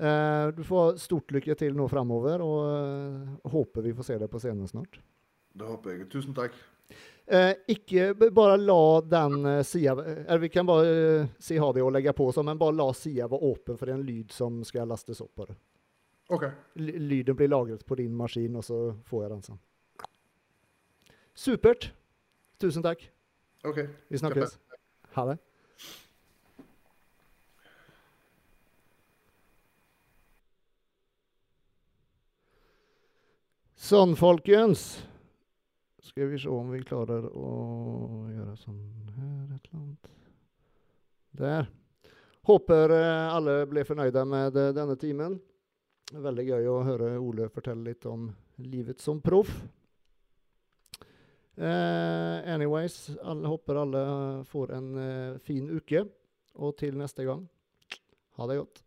[0.00, 4.30] Eh, du får stort lykke til nå framover, og eh, håper vi får se deg
[4.32, 5.00] på scenen snart.
[5.54, 6.08] Det håper jeg.
[6.12, 6.56] Tusen takk.
[7.30, 10.86] Eh, ikke bare la den eh, sida Eller vi kan bare
[11.20, 13.92] eh, si ha det og legge på, så, men bare la sida være åpen for
[13.92, 15.54] en lyd som skal lastes opp på det.
[16.30, 16.48] OK.
[16.74, 19.62] Lyden blir lagret på din maskin, og så får jeg den sånn.
[21.38, 21.90] Supert.
[22.60, 23.06] Tusen takk.
[23.64, 23.78] Ok.
[24.08, 24.58] Vi snakkes.
[25.16, 25.38] Ha det.
[33.90, 35.00] Sånn, folkens.
[36.04, 37.50] Skal vi se om vi klarer å
[38.30, 38.78] gjøre sånn
[39.16, 40.10] her et eller annet.
[41.40, 41.70] Der.
[42.46, 45.38] Håper eh, alle ble fornøyde med eh, denne timen.
[46.10, 48.28] Veldig gøy å høre Ole fortelle litt om
[48.62, 49.50] livet som proff.
[51.56, 54.04] Eh, anyways, alle, håper alle
[54.48, 56.04] får en uh, fin uke.
[56.60, 57.44] Og til neste gang,
[58.36, 58.82] ha det godt.